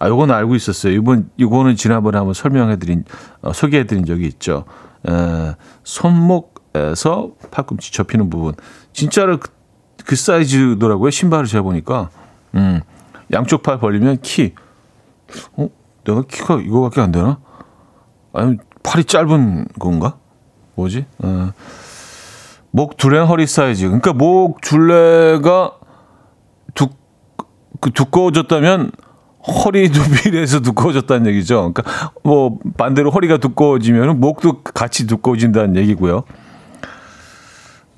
아, 0.00 0.08
요건 0.08 0.32
알고 0.32 0.56
있었어요. 0.56 0.92
이번, 0.94 1.30
이거는 1.36 1.76
지난번에 1.76 2.18
한번 2.18 2.34
설명해드린, 2.34 3.04
어, 3.42 3.52
소개해드린 3.52 4.04
적이 4.04 4.26
있죠. 4.26 4.64
에, 5.08 5.54
손목에서 5.84 7.34
팔꿈치 7.52 7.92
접히는 7.92 8.30
부분. 8.30 8.54
진짜로 8.92 9.38
그, 9.38 9.50
그 10.04 10.16
사이즈더라고요. 10.16 11.10
신발을 11.10 11.46
재 11.46 11.60
보니까. 11.60 12.10
음, 12.56 12.80
양쪽 13.32 13.62
팔 13.62 13.78
벌리면 13.78 14.22
키. 14.22 14.54
어, 15.52 15.68
내가 16.02 16.22
키가 16.22 16.62
이거밖에 16.62 17.00
안 17.00 17.12
되나? 17.12 17.38
아니, 18.32 18.56
팔이 18.82 19.04
짧은 19.04 19.68
건가? 19.78 20.18
뭐지? 20.74 21.06
어, 21.18 21.52
목 22.70 22.96
둘레 22.96 23.18
허리 23.18 23.46
사이즈. 23.46 23.84
그러니까 23.84 24.12
목 24.12 24.60
둘레가 24.60 25.72
두, 26.74 26.88
그 27.80 27.90
두꺼워졌다면 27.90 28.92
허리도 29.46 30.00
비례해서 30.22 30.60
두꺼워졌다는 30.62 31.26
얘기죠. 31.28 31.72
그러니까 31.72 32.12
뭐 32.22 32.58
반대로 32.76 33.10
허리가 33.10 33.38
두꺼워지면 33.38 34.20
목도 34.20 34.62
같이 34.62 35.06
두꺼워진다는 35.06 35.76
얘기고요. 35.76 36.24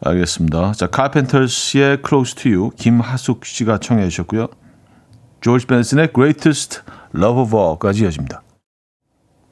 알겠습니다. 0.05 0.73
자, 0.73 0.89
카펜터스의 0.89 1.99
Close 2.07 2.35
to 2.35 2.53
You 2.53 2.71
김하숙 2.77 3.45
씨가 3.45 3.79
청해 3.79 4.09
주셨고요. 4.09 4.49
조지 5.41 5.67
벤슨의 5.67 6.09
Greatest 6.13 6.81
Love 7.15 7.43
of 7.43 7.57
All까지 7.57 8.05
이어집니다. 8.05 8.43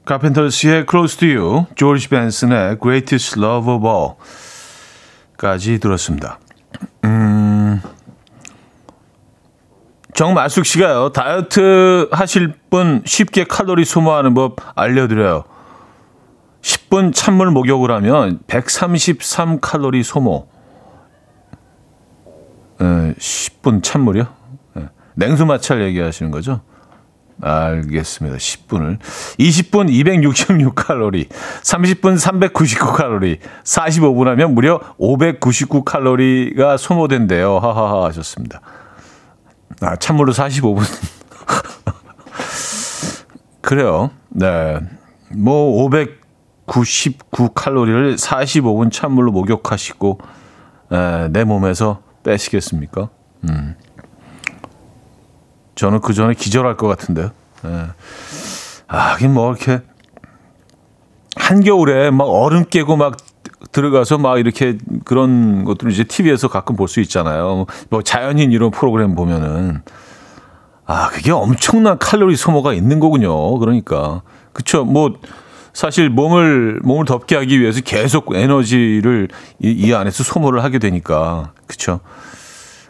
카펜터스의 0.05 0.85
Close 0.89 1.17
to 1.19 1.27
You, 1.29 1.65
조지 1.75 2.09
벤슨의 2.09 2.77
Greatest 2.81 3.39
Love 3.39 3.73
of 3.73 3.87
All 3.87 4.15
까지 5.41 5.79
들었습니다. 5.79 6.37
음, 7.03 7.81
정말숙 10.13 10.67
씨가요. 10.67 11.09
다이어트 11.13 12.07
하실 12.11 12.53
분 12.69 13.01
쉽게 13.07 13.45
칼로리 13.45 13.83
소모하는 13.83 14.35
법 14.35 14.57
알려드려요. 14.75 15.43
10분 16.61 17.11
찬물 17.11 17.49
목욕을 17.49 17.89
하면 17.89 18.37
133 18.45 19.59
칼로리 19.61 20.03
소모. 20.03 20.47
에, 22.79 22.85
10분 23.15 23.81
찬물이요? 23.81 24.27
에, 24.77 24.81
냉수 25.15 25.47
마찰 25.47 25.81
얘기하시는 25.81 26.29
거죠? 26.29 26.61
알겠습니다. 27.41 28.37
10분을. 28.37 28.99
20분 29.39 29.89
266 29.89 30.75
칼로리, 30.75 31.27
30분 31.63 32.17
399 32.17 32.93
칼로리, 32.93 33.39
45분 33.63 34.25
하면 34.25 34.53
무려 34.53 34.79
599 34.97 35.83
칼로리가 35.83 36.77
소모된대요. 36.77 37.59
하하하 37.59 38.05
하셨습니다. 38.05 38.61
아, 39.81 39.95
찬물로 39.95 40.33
45분. 40.33 40.81
그래요. 43.61 44.11
네. 44.29 44.79
뭐, 45.35 45.85
599 45.85 47.49
칼로리를 47.53 48.15
45분 48.15 48.91
찬물로 48.91 49.31
목욕하시고, 49.31 50.19
에, 50.91 51.27
내 51.29 51.43
몸에서 51.43 52.01
빼시겠습니까? 52.23 53.09
음. 53.49 53.75
저는 55.75 56.01
그 56.01 56.13
전에 56.13 56.33
기절할 56.33 56.77
것 56.77 56.87
같은데요. 56.87 57.31
예. 57.65 57.87
아, 58.87 58.97
하긴 59.11 59.33
뭐, 59.33 59.51
이렇게, 59.51 59.81
한겨울에 61.35 62.11
막 62.11 62.25
얼음 62.25 62.65
깨고 62.65 62.97
막 62.97 63.17
들어가서 63.71 64.17
막 64.17 64.37
이렇게 64.37 64.77
그런 65.05 65.63
것들을 65.63 65.91
이제 65.91 66.03
TV에서 66.03 66.47
가끔 66.49 66.75
볼 66.75 66.87
수 66.87 66.99
있잖아요. 67.01 67.65
뭐 67.89 68.01
자연인 68.01 68.51
이런 68.51 68.69
프로그램 68.71 69.15
보면은 69.15 69.81
아 70.85 71.07
그게 71.09 71.31
엄청난 71.31 71.97
칼로리 71.97 72.35
소모가 72.35 72.73
있는 72.73 72.99
거군요. 72.99 73.57
그러니까 73.59 74.23
그쵸. 74.51 74.83
뭐 74.83 75.13
사실 75.73 76.09
몸을 76.09 76.81
몸을 76.83 77.05
덥게 77.05 77.35
하기 77.37 77.61
위해서 77.61 77.79
계속 77.79 78.35
에너지를 78.35 79.29
이, 79.59 79.71
이 79.71 79.93
안에서 79.93 80.23
소모를 80.23 80.63
하게 80.63 80.79
되니까 80.79 81.53
그쵸. 81.65 82.01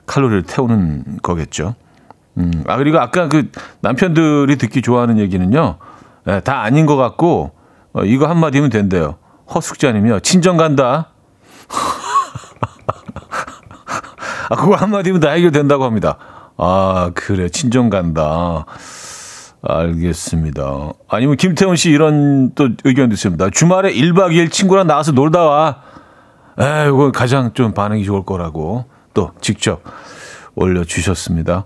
칼로리를 0.08 0.44
태우는 0.44 1.20
거겠죠. 1.22 1.76
음, 2.38 2.64
아 2.68 2.78
그리고 2.78 3.00
아까 3.00 3.28
그 3.28 3.50
남편들이 3.82 4.58
듣기 4.58 4.82
좋아하는 4.82 5.20
얘기는요. 5.20 5.78
예, 6.28 6.40
다 6.42 6.62
아닌 6.62 6.86
것 6.86 6.96
같고 6.96 7.52
어, 7.94 8.04
이거 8.04 8.28
한마디면 8.28 8.70
된대요. 8.70 9.16
허숙자님이요. 9.54 10.22
친정 10.22 10.58
간다. 10.58 11.10
아, 14.50 14.56
그거 14.56 14.76
한마디면 14.76 15.22
다 15.22 15.32
해결된다고 15.32 15.86
합니다. 15.86 16.18
아, 16.58 17.12
그래. 17.16 17.50
친정 17.50 17.90
간다. 17.90 18.66
알겠습니다. 19.64 20.64
아니면 21.08 21.38
김태훈 21.38 21.76
씨 21.76 21.92
이런 21.92 22.54
또 22.56 22.70
의견도 22.84 23.14
있습니다. 23.14 23.52
주말에 23.52 23.94
1박 23.94 24.32
2일 24.32 24.52
친구랑 24.52 24.88
나와서 24.88 25.12
놀다 25.12 25.44
와. 25.44 25.82
에, 26.60 26.88
이거 26.88 27.12
가장 27.12 27.54
좀 27.54 27.74
반응이 27.74 28.04
좋을 28.04 28.24
거라고 28.24 28.86
또 29.14 29.32
직접 29.40 29.84
올려주셨습니다. 30.56 31.66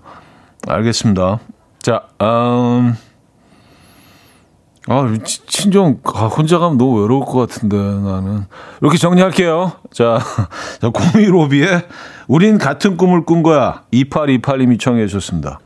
알겠습니다. 0.67 1.39
자, 1.81 2.01
음, 2.21 2.95
아, 4.87 5.13
치- 5.23 5.45
친정, 5.47 5.99
아, 6.13 6.25
혼자 6.27 6.57
가면 6.59 6.77
너무 6.77 7.01
외로울 7.01 7.25
것 7.25 7.33
같은데, 7.47 7.77
나는. 7.77 8.45
이렇게 8.81 8.97
정리할게요. 8.97 9.73
자, 9.91 10.19
자 10.81 10.89
015B의 10.89 11.85
우린 12.27 12.57
같은 12.57 12.97
꿈을 12.97 13.25
꾼 13.25 13.43
거야. 13.43 13.83
2828님이 13.93 14.79
청해 14.79 15.07
주셨습니다. 15.07 15.59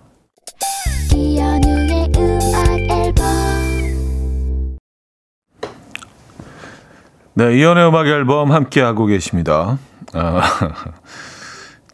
네, 7.33 7.57
이연의 7.57 7.87
음악 7.87 8.07
앨범 8.07 8.51
함께 8.51 8.81
하고 8.81 9.05
계십니다. 9.05 9.77
아, 10.13 10.41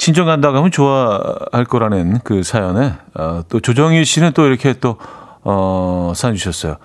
친정 0.05 0.27
간다고 0.27 0.57
하면 0.57 0.69
좋아할 0.69 1.65
거라는 1.67 2.19
그 2.23 2.43
사연에, 2.43 2.93
아, 3.15 3.43
또 3.49 3.59
조정희 3.59 4.05
씨는 4.05 4.33
또 4.33 4.45
이렇게 4.45 4.73
또, 4.73 4.99
어, 5.43 6.13
사연 6.15 6.35
주셨어요. 6.35 6.75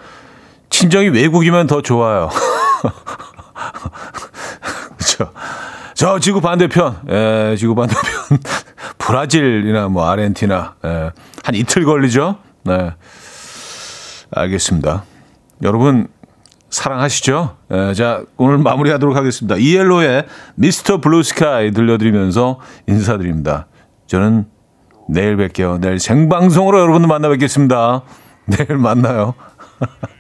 친정이 0.71 1.11
외국이면 1.11 1.67
더 1.67 1.83
좋아요. 1.83 2.31
그렇죠. 4.97 5.33
저 5.93 6.19
지구 6.19 6.41
반대편, 6.41 6.99
예, 7.11 7.57
지구 7.59 7.75
반대편 7.75 8.39
브라질이나 8.97 9.89
뭐 9.89 10.09
아르헨티나, 10.09 10.77
예, 10.87 11.11
한 11.45 11.55
이틀 11.55 11.85
걸리죠. 11.85 12.39
네, 12.63 12.95
알겠습니다. 14.31 15.05
여러분 15.63 16.09
사랑하시죠? 16.71 17.57
예, 17.73 17.95
자 17.95 18.23
오늘 18.37 18.59
마무리하도록 18.59 19.17
하겠습니다. 19.17 19.57
ELO의 19.57 20.27
Mr. 20.55 21.01
Blue 21.01 21.23
Sky 21.23 21.73
들려드리면서 21.73 22.61
인사드립니다. 22.89 23.67
저는 24.07 24.47
내일 25.09 25.37
뵐게요. 25.37 25.81
내일 25.81 25.99
생방송으로 25.99 26.81
여러분들 26.81 27.09
만나 27.09 27.29
뵙겠습니다. 27.29 28.03
내일 28.47 28.79
만나요. 28.79 29.35